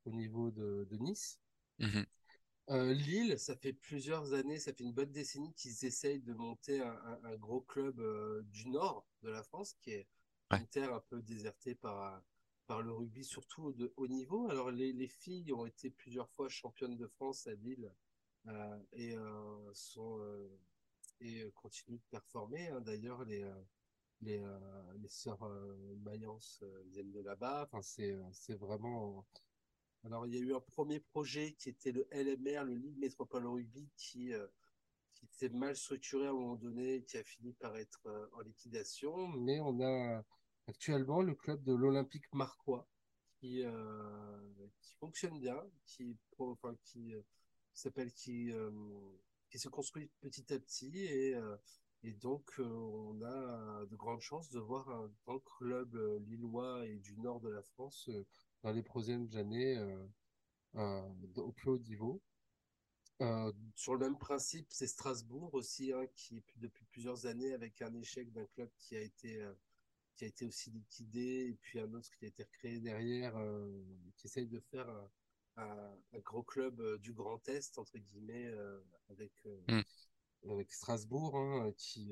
[0.05, 1.39] au niveau de, de Nice.
[2.69, 6.81] Euh, Lille, ça fait plusieurs années, ça fait une bonne décennie qu'ils essayent de monter
[6.81, 10.07] un, un- un gros club euh, du nord de la France, qui est
[10.51, 10.59] Ouais.
[10.59, 12.21] une terre un peu désertée par,
[12.67, 14.49] par le rugby, surtout de haut niveau.
[14.49, 17.91] Alors, les, les filles ont été plusieurs fois championnes de France à Lille
[18.47, 19.15] euh, et,
[19.73, 20.19] sont,
[21.21, 22.69] et euh, continuent de performer.
[22.69, 22.81] hein.
[22.81, 23.61] D'ailleurs, les, euh,
[24.21, 25.49] les, euh, les sœurs
[26.03, 27.67] Mayence viennent de là-bas.
[27.71, 29.25] Enfin, c'est, vraiment
[30.05, 33.45] alors, il y a eu un premier projet qui était le LMR, le Ligue Métropole
[33.45, 34.47] Rugby, qui, euh,
[35.13, 39.27] qui s'est mal structuré à un moment donné, qui a fini par être en liquidation.
[39.27, 40.23] Mais on a
[40.67, 42.87] actuellement le club de l'Olympique Marcois
[43.41, 43.63] qui,
[44.81, 47.13] qui fonctionne bien, qui, enfin, qui
[47.73, 48.53] s'appelle, qui,
[49.49, 51.57] qui se construit petit à petit et, euh,
[52.21, 56.95] donc euh, on a de grandes chances de voir un grand club euh, lillois et
[56.95, 58.09] du nord de la France
[58.63, 59.77] dans les prochaines années
[60.75, 62.21] au plus haut niveau.
[63.75, 68.31] Sur le même principe, c'est Strasbourg aussi, hein, qui depuis plusieurs années avec un échec
[68.31, 69.45] d'un club qui a été
[70.15, 73.33] qui a été aussi liquidé et puis un autre qui a été recréé derrière,
[74.15, 74.87] qui essaye de faire
[75.57, 78.79] un, gros club euh, du Grand Est entre guillemets euh,
[79.09, 79.81] avec euh, Mm.
[80.51, 82.11] avec Strasbourg, hein, qui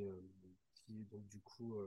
[0.73, 1.79] qui donc du coup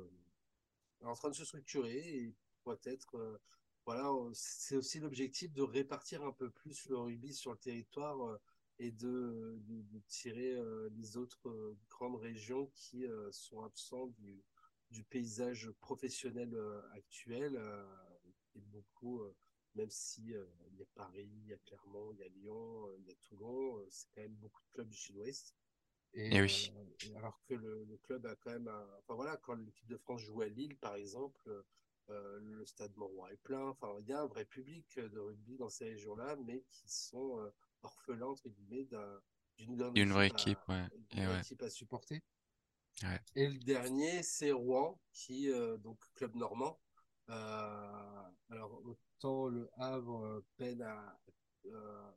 [1.01, 2.35] est en train de se structurer et
[2.65, 3.41] peut-être
[3.87, 8.41] voilà, c'est aussi l'objectif de répartir un peu plus le rugby sur le territoire euh,
[8.79, 14.43] et de, de, de tirer euh, les autres euh, grandes régions qui sont absents du,
[14.91, 16.57] du paysage professionnel
[16.95, 17.61] actuel.
[18.55, 19.23] et beaucoup,
[19.75, 22.87] même si euh, il y a Paris, il y a Clermont, il y a Lyon,
[22.89, 25.55] euh, il y a Toulon, euh, c'est quand même beaucoup de clubs du Sud-Ouest.
[26.15, 26.73] Et, Et euh, oui.
[27.03, 29.97] et alors que le, le club a quand même, un- enfin voilà, quand l'équipe de
[29.97, 31.65] France joue à Lille, par exemple,
[32.09, 33.69] le stade Mauroy est plein.
[33.69, 37.51] Enfin, il y a un vrai public de rugby dans ces régions-là, mais qui sont
[37.83, 39.21] orphelins entre guillemets d'un-
[39.59, 40.85] d'une Une vraie équipe à, ouais.
[41.11, 41.37] d'une Et vraie ouais.
[41.37, 42.23] équipe à supporter.
[43.03, 43.21] Ouais.
[43.35, 46.79] Et le dernier, c'est Rouen, qui donc club normand.
[47.31, 51.21] Euh, alors autant le Havre peine à,
[51.67, 52.11] euh,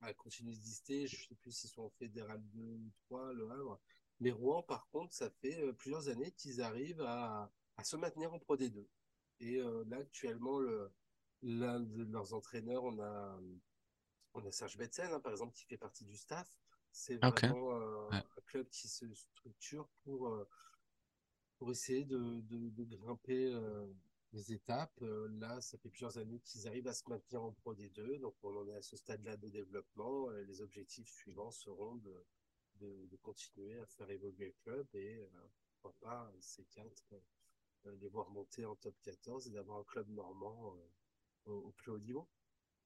[0.00, 1.06] à continuer d'exister.
[1.06, 3.80] Je ne sais plus s'ils sont en fédéral 2 ou 3, le Havre.
[4.20, 8.32] Mais Rouen, par contre, ça fait euh, plusieurs années qu'ils arrivent à, à se maintenir
[8.32, 8.86] en Pro D2.
[9.40, 10.90] Et euh, là, actuellement, le,
[11.42, 13.40] l'un de leurs entraîneurs, on a,
[14.34, 16.50] on a Serge Betsen, hein, par exemple, qui fait partie du staff.
[16.90, 18.16] C'est vraiment euh, Ouais.
[18.36, 20.48] un club qui se structure pour, euh,
[21.58, 23.52] pour essayer de, de, de grimper
[24.32, 25.00] les étapes.
[25.02, 28.34] Euh, là, ça fait plusieurs années qu'ils arrivent à se maintenir en Pro D2, donc
[28.42, 30.30] on en est à ce stade-là de développement.
[30.30, 32.24] Euh, les objectifs suivants seront de,
[32.80, 35.26] de, de continuer à faire évoluer le club et euh,
[35.80, 37.14] pourquoi pas ces quatre
[37.86, 41.72] euh, les voir monter en top 14 et d'avoir un club normand euh, au, au
[41.72, 42.28] plus haut niveau.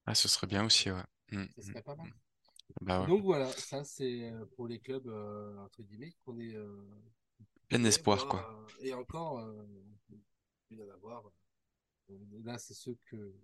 [0.07, 1.03] Ah, ce serait bien aussi, ouais.
[1.33, 2.07] Mm, Ce serait pas mal.
[2.09, 2.13] mm.
[2.81, 3.07] Bah ouais.
[3.07, 6.89] Donc voilà, ça c'est euh, pour les clubs euh, entre guillemets qu'on est euh,
[7.69, 8.67] Plein d'espoir, quoi.
[8.81, 9.39] euh, et encore
[10.81, 11.27] euh, il y en avoir.
[12.11, 13.35] Euh, Là c'est ceux que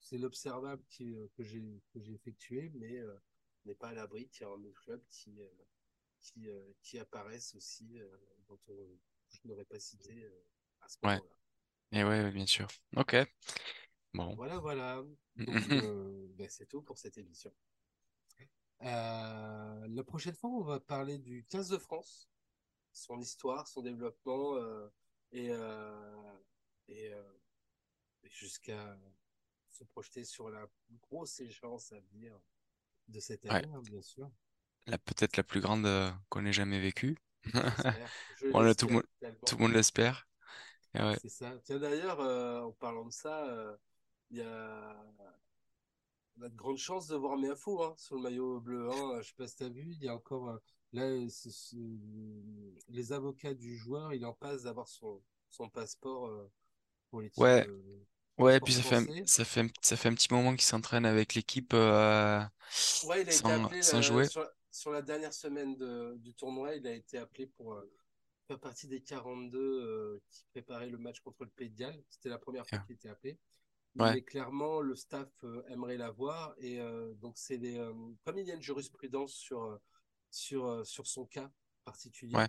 [0.00, 1.62] c'est l'observable qui, euh, que j'ai
[1.92, 3.14] que j'ai effectué, mais euh,
[3.64, 5.48] on n'est pas à l'abri qu'il y a un autre club qui euh,
[6.20, 8.08] qui, euh, qui apparaissent aussi euh,
[8.48, 8.98] dont on,
[9.30, 10.44] je n'aurais pas cité euh,
[10.80, 11.18] à ce Ouais.
[11.18, 11.36] moment-là.
[11.92, 12.68] Et ouais, ouais, bien sûr.
[12.96, 13.16] Ok.
[14.14, 14.36] Bon.
[14.36, 15.02] Voilà, voilà.
[15.36, 17.52] Donc euh, ben, c'est tout pour cette émission.
[18.82, 22.28] Euh, la prochaine fois, on va parler du 15 de France,
[22.92, 24.88] son histoire, son développement euh,
[25.32, 26.32] et, euh,
[26.88, 27.22] et, euh,
[28.24, 28.98] et jusqu'à
[29.70, 30.66] se projeter sur la
[31.10, 32.38] grosse échéance à venir
[33.08, 33.62] de cette Ouais.
[33.62, 34.30] année, hein, bien sûr.
[34.86, 37.16] La peut-être la plus grande euh, qu'on ait jamais vécue.
[38.78, 39.02] Tout le l'espère monde,
[39.44, 40.28] tout le monde l'espère.
[40.94, 41.18] Ouais.
[41.20, 41.58] C'est ça.
[41.64, 43.76] Tiens, d'ailleurs, euh, en parlant de ça,
[44.30, 44.96] il y a
[46.38, 48.90] on a de grandes chances de voir Meafou hein, sur le maillot bleu.
[48.90, 49.20] Hein.
[49.22, 50.48] Je sais pas si tu as vu, il y a encore.
[50.50, 50.58] euh,
[50.92, 51.08] là,
[52.88, 56.50] les avocats du joueur, il en passe d'avoir son, son passeport euh,
[57.12, 58.04] pour l'équipe, Ouais, euh,
[58.38, 61.06] ouais, puis ça fait, un- ça fait, un- ça fait un petit moment qu'il s'entraîne
[61.06, 62.42] avec l'équipe euh,
[63.02, 64.28] Ouais, il a été sans, appelé sans euh, jouer.
[64.30, 66.74] sur, sur la dernière semaine de- du tournoi.
[66.76, 67.76] Il a été appelé pour
[68.48, 72.02] faire partie des 42 euh, qui préparaient le match contre le Pays de Galles.
[72.10, 73.38] C'était la première fois qu'il était appelé.
[73.98, 76.54] Ouais, Mais clairement, le staff euh, aimerait l'avoir.
[76.58, 77.92] Et euh, donc, c'est des, euh,
[78.24, 79.80] comme il y a une jurisprudence sur,
[80.30, 81.50] sur, sur son cas
[81.84, 82.48] particulier, ouais.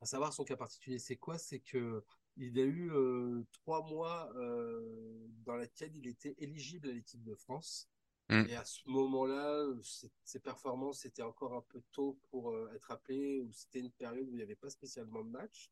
[0.00, 1.38] à savoir son cas particulier, c'est quoi?
[1.38, 2.04] C'est que
[2.36, 7.34] il a eu euh, trois mois euh, dans lesquels il était éligible à l'équipe de
[7.34, 7.88] France.
[8.28, 12.72] Mm, Et à ce moment-là, ses, ses performances étaient encore un peu tôt pour euh,
[12.74, 15.70] être appelées, ou c'était une période où il n'y avait pas spécialement de match.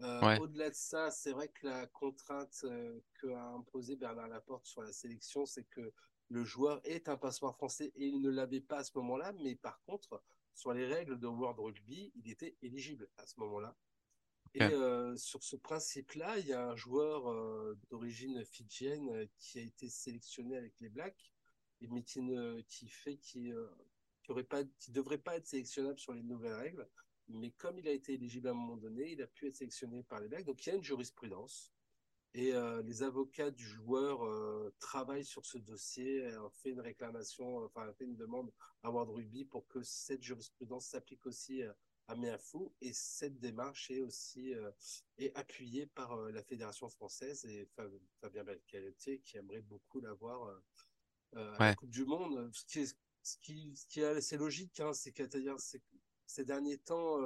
[0.00, 4.66] Euh, ouais, au-delà de ça, c'est vrai que la contrainte euh, qu'a imposée Bernard Laporte
[4.66, 5.92] sur la sélection, c'est que
[6.28, 9.54] le joueur est un passeport français et il ne l'avait pas à ce moment-là, mais
[9.54, 13.76] par contre, sur les règles de World Rugby, il était éligible à ce moment-là.
[14.54, 19.58] Et euh, sur ce principe-là, il y a un joueur euh, d'origine fidjienne euh, qui
[19.58, 21.32] a été sélectionné avec les Blacks,
[21.80, 23.52] et, mais qui, ne, qui fait qui,
[24.22, 26.88] qui aurait pas, qui devrait pas être sélectionnable sur les nouvelles règles.
[27.26, 30.04] Mais comme il a été éligible à un moment donné, il a pu être sélectionné
[30.04, 30.44] par les Blacks.
[30.44, 31.72] Donc il y a une jurisprudence.
[32.36, 32.52] Et
[32.82, 34.18] les avocats du joueur
[34.80, 38.50] travaillent sur ce dossier, ont fait une réclamation, enfin, fait une demande
[38.82, 41.62] à World Rugby pour que cette jurisprudence s'applique aussi
[42.08, 42.72] à Meafou.
[42.80, 44.70] Et cette démarche est aussi euh,
[45.18, 47.68] est appuyée par euh, la Fédération française et
[48.20, 50.48] Fabien Belcalotier qui aimerait beaucoup l'avoir
[51.34, 52.50] euh, à la Coupe du Monde.
[52.52, 55.56] Ce qui est, ce qui, ce qui est assez logique, hein, c'est qu'à dire,
[56.26, 57.18] ces derniers temps,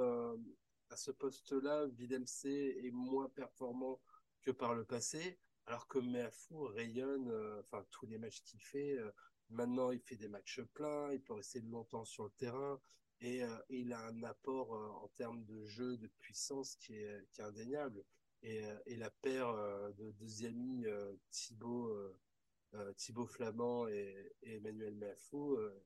[0.89, 4.01] à ce poste-là, Videmc est moins performant
[4.41, 8.97] que par le passé, alors que Meafou rayonne, enfin tous les matchs qu'il fait.
[9.49, 12.81] maintenant, il fait des matchs pleins, il peut rester longtemps sur le terrain
[13.21, 17.25] et euh, il a un apport euh, en termes de jeu, de puissance qui est,
[17.31, 18.03] qui est indéniable.
[18.41, 22.17] Et, euh, et la paire euh, de deuxième euh, Thibaut, euh,
[22.75, 25.83] euh, Thibaut Flamand et, et Emmanuel Meafou euh,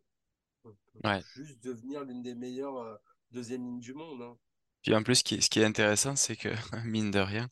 [0.62, 1.24] peut, peut ouais.
[1.36, 2.96] juste devenir l'une des meilleures euh,
[3.32, 4.22] deuxième lignes du monde.
[4.22, 4.38] Hein.
[4.84, 6.50] Puis en plus, ce qui est, ce qui est intéressant, c'est que,
[6.86, 7.50] mine de rien,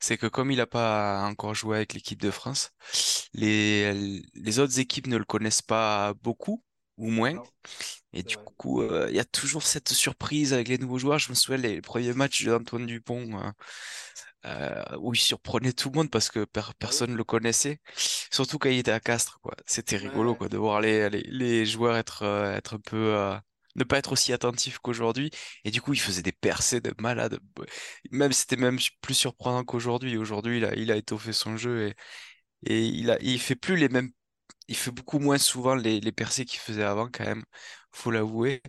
[0.00, 2.70] c'est que comme il n'a pas encore joué avec l'équipe de France,
[3.34, 6.62] les, les autres équipes ne le connaissent pas beaucoup,
[6.98, 7.40] ou moins.
[8.12, 11.18] Et du coup, euh, il y a toujours cette surprise avec les nouveaux joueurs.
[11.18, 13.50] Je me souviens les premiers matchs d'Antoine Dupont, euh,
[14.46, 17.80] euh, où il surprenait tout le monde parce que per- Ah personne ne le connaissait.
[18.32, 19.54] Surtout quand il était à Castres, quoi.
[19.66, 23.36] C'était rigolo, quoi, de voir les, les, les joueurs être, euh, être un peu, euh,
[23.76, 25.30] ne pas être aussi attentifs qu'aujourd'hui.
[25.64, 27.38] Et du coup, il faisait des percées de malade.
[28.10, 30.16] Même, c'était même plus surprenant qu'aujourd'hui.
[30.16, 31.94] Aujourd'hui, il a, il a étoffé son jeu et,
[32.66, 34.10] et il a, il fait plus les mêmes,
[34.68, 37.44] il fait beaucoup moins souvent les, les percées qu'il faisait avant, quand même.
[37.92, 38.62] Faut l'avouer.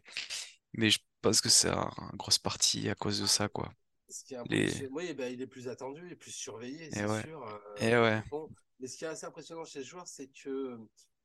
[0.73, 3.73] Mais je pense que c'est une grosse partie à cause de ça, quoi.
[4.07, 6.85] ce qui est Les, impressionnant, oui, ben, il est plus attendu, il est plus surveillé,
[6.87, 7.43] et c'est ouais, sûr,
[7.77, 8.51] et euh, ouais, Dupont.
[8.79, 10.79] Mais ce qui est assez impressionnant chez ce joueur, c'est que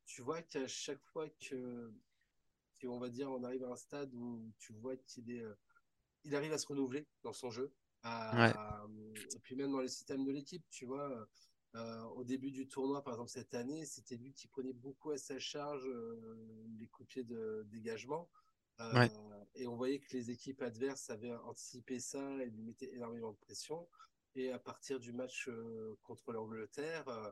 [0.06, 1.92] tu vois qu'à chaque fois que,
[2.80, 5.54] que, on va dire, on arrive à un stade où tu vois qu'il est, euh,
[6.24, 7.72] il arrive à se renouveler dans son jeu.
[8.32, 8.84] ouais, À,
[9.34, 11.28] et puis même dans les systèmes de l'équipe, tu vois,
[12.16, 15.38] au début du tournoi, par exemple cette année, c'était lui qui prenait beaucoup à sa
[15.38, 18.28] charge euh, les coups de pied de dégagement.
[18.92, 22.92] ouais, Euh, et on voyait que les équipes adverses avaient anticipé ça et lui mettaient
[22.94, 23.88] énormément de pression.
[24.36, 27.30] Et à partir du match euh, contre l'Angleterre, euh,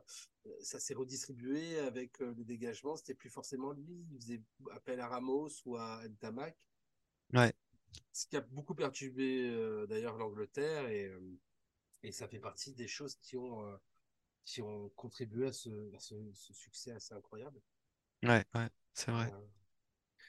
[0.61, 2.95] ça s'est redistribué avec euh, le dégagement.
[2.95, 4.05] C'était plus forcément lui.
[4.11, 4.41] Il faisait
[4.71, 6.57] appel à Ramos ou à Ntamak
[7.33, 7.53] ouais,
[8.13, 11.39] ce qui a beaucoup perturbé euh, d'ailleurs l'Angleterre et, euh,
[12.03, 13.75] et ça fait partie des choses qui ont, euh,
[14.45, 17.59] qui ont contribué à ce, à ce, ce succès assez incroyable.
[18.23, 19.31] ouais, ouais, c'est vrai.
[19.31, 19.47] Euh,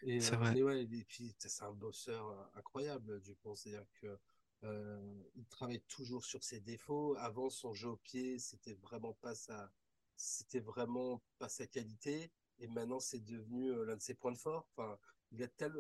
[0.03, 0.59] Et, c'est euh, vrai.
[0.63, 3.55] ouais, et puis c'est un bosseur euh, incroyable, Dupont.
[3.57, 4.19] C'est-à-dire que
[4.65, 7.17] euh, il travaille toujours sur ses défauts.
[7.19, 9.73] Avant, son jeu au pied, c'était vraiment pas sa,
[10.17, 12.33] c'était vraiment pas sa qualité.
[12.61, 14.67] Et maintenant, c'est devenu l'un de ses points de force.
[14.77, 14.99] Enfin,
[15.33, 15.73] il a, tel,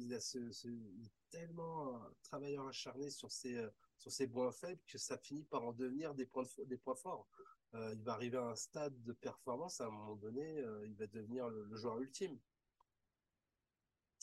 [0.00, 3.66] il a ce, ce- il est tellement un travailleur acharné sur ses,
[3.98, 6.94] sur ses points faibles que ça finit par en devenir des points, de- des points
[6.96, 7.28] forts.
[7.74, 10.94] Euh, il va arriver à un stade de performance, à un moment donné, euh, il
[10.96, 12.38] va devenir le, le joueur ultime.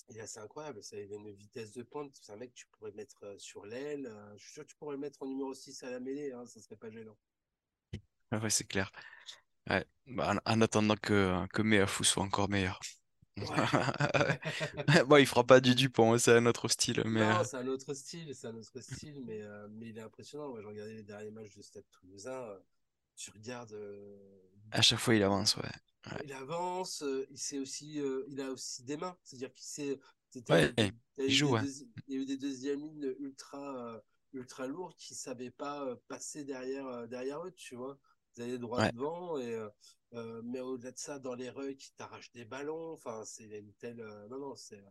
[0.09, 2.59] Il est assez incroyable, ça, il a une vitesse de pointe, c'est un mec que
[2.59, 5.21] tu pourrais mettre euh, sur l'aile, euh, je suis sûr que tu pourrais le mettre
[5.23, 7.17] en numéro 6 à la mêlée, hein, ça serait pas gênant.
[8.31, 8.91] Ouais, c'est clair.
[9.69, 9.85] Ouais.
[10.07, 12.79] Bah, en, en attendant que, que Meafou soit encore meilleur.
[13.37, 13.45] Ouais.
[15.07, 17.93] Bon, il fera pas du Dupont, c'est un autre style, mais Non, c'est un autre
[17.93, 20.49] style, c'est un autre style, mais, mais il est impressionnant.
[20.49, 22.59] Moi, je regardais les derniers matchs de Stade Toulousain,
[23.19, 24.17] tu regardes, euh,
[24.71, 25.69] à chaque fois il avance, ouais.
[26.11, 29.65] Ouais, il avance, euh, il sait aussi, euh, il a aussi des mains, c'est-à-dire qu'il
[29.65, 29.99] sait,
[30.49, 30.73] Ouais,
[31.17, 31.61] il joue, ouais.
[32.07, 34.01] il y a eu des deuxièmes lignes ultra,
[34.33, 37.97] ultra lourds qui savaient pas passer derrière, derrière eux, tu vois.
[38.37, 39.59] Ils allaient droit Ouais, devant, et,
[40.13, 43.73] euh, mais au-delà de ça, dans les rucks, ils t'arrachent des ballons, enfin, c'est une
[43.73, 44.81] telle, non, non, c'est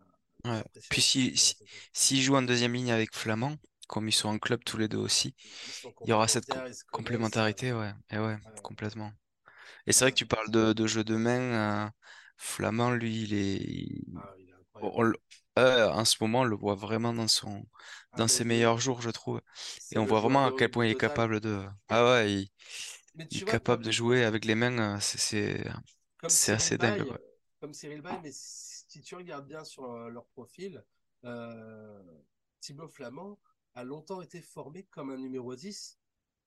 [0.44, 0.62] ouais.
[0.88, 1.70] Puis impressionnant, si, si, ça se fait.
[1.92, 3.56] s'il joue en deuxième ligne avec Flamand,
[3.88, 5.36] comme ils sont en club tous les deux aussi,
[6.04, 6.62] il y aura cette
[6.92, 7.92] complémentarité, ouais.
[8.10, 9.12] Et ouais, ouais, complètement.
[9.86, 11.86] Et c'est vrai que tu parles de, de jeu de main.
[11.86, 11.90] euh,
[12.38, 14.02] Flamand, lui, il est.
[14.16, 15.12] Ah, il est on-
[15.58, 17.66] euh, en ce moment, on le voit vraiment dans son,
[18.12, 19.40] Ah, dans ses meilleurs jours, je trouve.
[19.92, 21.64] Et on voit vraiment à quel point il est capable de.
[21.88, 22.50] Ah ouais, il,
[23.38, 24.96] est vois, capable de jouer avec les mains.
[24.96, 25.64] euh, C'est,
[26.52, 27.06] assez dingue,
[27.60, 30.84] comme Cyril Bay, mais si tu regardes bien sur euh, leur profil,
[31.24, 32.02] euh,
[32.60, 33.38] Thibaut Flamand
[33.78, 35.98] a longtemps été formé comme un numéro 10,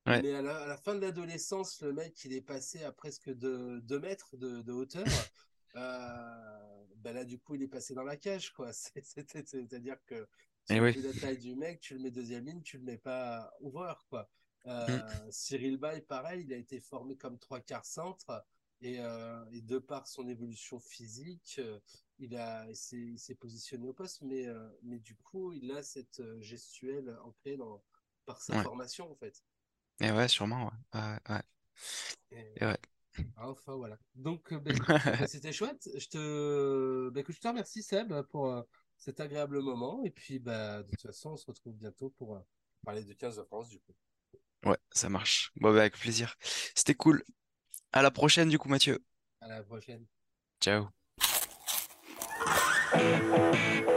[0.08, 2.92] Ouais, mais à la, à la fin de l'adolescence, le mec, il est passé à
[2.92, 5.06] presque 2 mètres de, de hauteur.
[5.78, 8.74] Euh, ben là, du coup, il est passé dans la cage, quoi.
[8.74, 10.28] C'est- c'est- c'est- C'est-à-dire que
[10.68, 11.02] tu as oui.
[11.02, 14.30] la taille du mec, tu le mets deuxième ligne, tu le mets pas ouvreur, quoi.
[14.66, 18.46] Euh, Cyril Bay, pareil, il a été formé comme trois quarts centre
[18.82, 21.80] et, euh, et de par son évolution physique, euh,
[22.22, 26.20] il a, il s'est, positionné au poste, mais, euh, mais du coup, il a cette
[26.20, 27.84] euh, gestuelle ancrée dans,
[28.26, 28.64] par sa Ouais.
[28.64, 29.44] formation, en fait.
[30.02, 31.00] Et ouais, sûrement, ouais.
[31.00, 31.42] Ouais, ouais.
[32.32, 32.78] Et, Et ouais.
[33.38, 33.98] enfin, voilà.
[34.16, 34.72] Donc, euh, bah,
[35.18, 35.90] bah, c'était chouette.
[35.98, 38.64] Je te, bah, écoute, je te remercie, Seb, pour euh,
[38.98, 40.04] cet agréable moment.
[40.06, 42.42] Et puis, bah, de toute façon, on se retrouve bientôt pour euh,
[42.86, 43.94] parler de 15 de France, du coup.
[44.66, 45.52] Ouais, ça marche.
[45.56, 46.36] Bon, avec plaisir.
[46.76, 47.24] C'était cool.
[47.94, 49.04] À la prochaine, du coup, Mathieu.
[49.40, 50.08] À la prochaine.
[50.62, 50.94] Ciao.
[52.92, 53.91] Thank you.